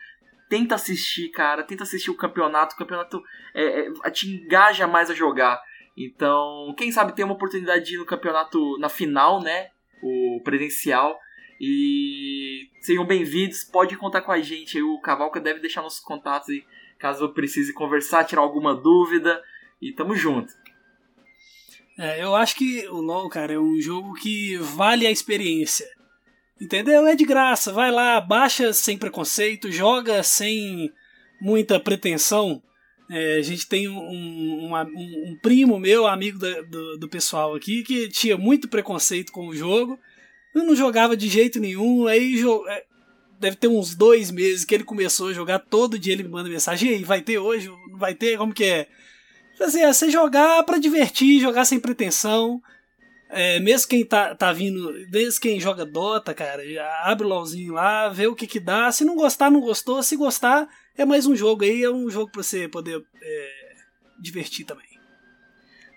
Tenta 0.49 0.75
assistir, 0.75 1.29
cara, 1.29 1.63
tenta 1.63 1.83
assistir 1.83 2.11
o 2.11 2.17
campeonato. 2.17 2.75
O 2.75 2.77
campeonato 2.77 3.23
é, 3.55 3.87
é, 3.87 4.11
te 4.11 4.27
engaja 4.27 4.85
mais 4.85 5.09
a 5.09 5.13
jogar. 5.13 5.61
Então, 5.95 6.75
quem 6.77 6.91
sabe 6.91 7.15
ter 7.15 7.23
uma 7.23 7.35
oportunidade 7.35 7.85
de 7.85 7.95
ir 7.95 7.99
no 7.99 8.05
campeonato 8.05 8.77
na 8.79 8.89
final, 8.89 9.41
né? 9.41 9.67
O 10.03 10.41
presencial. 10.43 11.17
E 11.61 12.69
sejam 12.81 13.05
bem-vindos, 13.05 13.63
pode 13.63 13.95
contar 13.95 14.21
com 14.21 14.31
a 14.31 14.41
gente. 14.41 14.81
O 14.81 14.99
Cavalca 14.99 15.39
deve 15.39 15.61
deixar 15.61 15.81
nossos 15.81 16.01
contatos 16.01 16.49
aí, 16.49 16.65
caso 16.99 17.29
precise 17.33 17.73
conversar, 17.73 18.25
tirar 18.25 18.41
alguma 18.41 18.75
dúvida. 18.75 19.41
E 19.81 19.93
tamo 19.93 20.15
junto. 20.15 20.53
É, 21.97 22.21
eu 22.23 22.35
acho 22.35 22.55
que 22.55 22.87
o 22.89 22.97
LoL, 23.01 23.29
cara, 23.29 23.53
é 23.53 23.59
um 23.59 23.79
jogo 23.79 24.13
que 24.13 24.57
vale 24.57 25.07
a 25.07 25.11
experiência. 25.11 25.87
Entendeu? 26.59 27.07
É 27.07 27.15
de 27.15 27.25
graça. 27.25 27.71
Vai 27.71 27.91
lá, 27.91 28.19
baixa 28.19 28.73
sem 28.73 28.97
preconceito, 28.97 29.71
joga 29.71 30.21
sem 30.21 30.91
muita 31.41 31.79
pretensão. 31.79 32.61
É, 33.09 33.37
a 33.37 33.41
gente 33.41 33.67
tem 33.67 33.87
um, 33.87 33.97
um, 33.97 34.75
um 34.75 35.37
primo 35.41 35.79
meu, 35.79 36.05
amigo 36.05 36.37
da- 36.37 36.61
do, 36.61 36.97
do 36.97 37.09
pessoal 37.09 37.55
aqui, 37.55 37.81
que 37.83 38.07
tinha 38.09 38.37
muito 38.37 38.67
preconceito 38.67 39.31
com 39.31 39.47
o 39.47 39.55
jogo. 39.55 39.97
Eu 40.53 40.63
não 40.63 40.75
jogava 40.75 41.17
de 41.17 41.27
jeito 41.27 41.59
nenhum, 41.59 42.07
aí 42.07 42.35
é, 42.67 42.85
deve 43.39 43.55
ter 43.55 43.67
uns 43.67 43.95
dois 43.95 44.29
meses 44.29 44.65
que 44.65 44.75
ele 44.75 44.83
começou 44.83 45.29
a 45.29 45.33
jogar, 45.33 45.59
todo 45.59 45.97
dia 45.97 46.13
ele 46.13 46.23
me 46.23 46.29
manda 46.29 46.49
mensagem, 46.49 46.91
e 46.91 46.93
aí, 46.95 47.03
vai 47.03 47.21
ter 47.21 47.39
hoje? 47.39 47.69
Não 47.89 47.97
vai 47.97 48.13
ter? 48.13 48.37
Como 48.37 48.53
que 48.53 48.65
é? 48.65 48.87
Assim, 49.59 49.81
é 49.81 49.91
você 49.91 50.09
jogar 50.09 50.63
para 50.63 50.77
divertir, 50.77 51.41
jogar 51.41 51.65
sem 51.65 51.79
pretensão. 51.79 52.61
É, 53.29 53.59
mesmo 53.59 53.87
quem 53.87 54.03
tá, 54.05 54.33
tá 54.33 54.51
vindo, 54.51 54.91
mesmo 55.11 55.39
quem 55.39 55.59
joga 55.59 55.85
Dota, 55.85 56.33
cara, 56.33 56.63
abre 57.03 57.25
o 57.25 57.29
LOLzinho 57.29 57.73
lá, 57.73 58.09
vê 58.09 58.25
o 58.25 58.35
que 58.35 58.47
que 58.47 58.59
dá. 58.59 58.91
Se 58.91 59.05
não 59.05 59.15
gostar, 59.15 59.51
não 59.51 59.59
gostou. 59.59 60.01
Se 60.01 60.15
gostar, 60.15 60.67
é 60.97 61.05
mais 61.05 61.25
um 61.25 61.35
jogo 61.35 61.63
aí, 61.63 61.83
é 61.83 61.91
um 61.91 62.09
jogo 62.09 62.31
pra 62.31 62.41
você 62.41 62.67
poder 62.67 63.03
é, 63.21 63.49
divertir 64.19 64.65
também. 64.65 64.87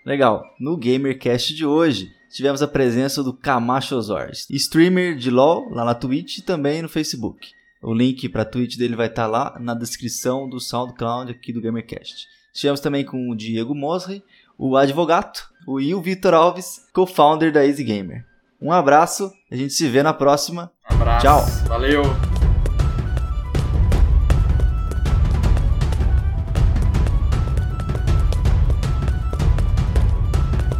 Legal. 0.05 0.45
No 0.59 0.77
GamerCast 0.77 1.55
de 1.55 1.65
hoje, 1.65 2.13
tivemos 2.33 2.62
a 2.62 2.68
presença 2.68 3.23
do 3.23 3.33
Camacho 3.33 4.01
Zors, 4.01 4.47
streamer 4.51 5.16
de 5.16 5.31
LoL 5.31 5.68
lá 5.71 5.85
na 5.85 5.95
Twitch 5.95 6.38
e 6.38 6.42
também 6.42 6.83
no 6.83 6.88
Facebook. 6.88 7.51
O 7.83 7.92
link 7.92 8.29
para 8.29 8.42
a 8.42 8.47
Twitch 8.47 8.77
dele 8.77 8.97
vai 8.97 9.09
estar 9.09 9.25
tá 9.25 9.29
lá 9.29 9.57
na 9.61 9.75
descrição 9.75 10.49
do 10.49 10.61
SoundCloud 10.61 11.31
aqui 11.31 11.53
do 11.53 11.61
GamerCast. 11.61 12.27
Tivemos 12.53 12.81
também 12.81 13.05
com 13.05 13.31
o 13.31 13.37
Diego 13.37 13.75
Mosri, 13.75 14.23
o 14.59 14.77
advogado, 14.77 15.40
o 15.66 15.81
e 15.81 15.95
o 15.95 16.01
Vitor 16.01 16.35
Alves, 16.35 16.87
co-founder 16.92 17.53
da 17.53 17.66
Easy 17.66 17.83
Gamer. 17.83 18.25
Um 18.61 18.71
abraço, 18.71 19.33
a 19.51 19.57
gente 19.57 19.73
se 19.73 19.88
vê 19.88 20.03
na 20.03 20.14
próxima. 20.14 20.71
Um 20.90 20.95
abraço. 20.95 21.27
Tchau. 21.27 21.45
Valeu. 21.66 22.32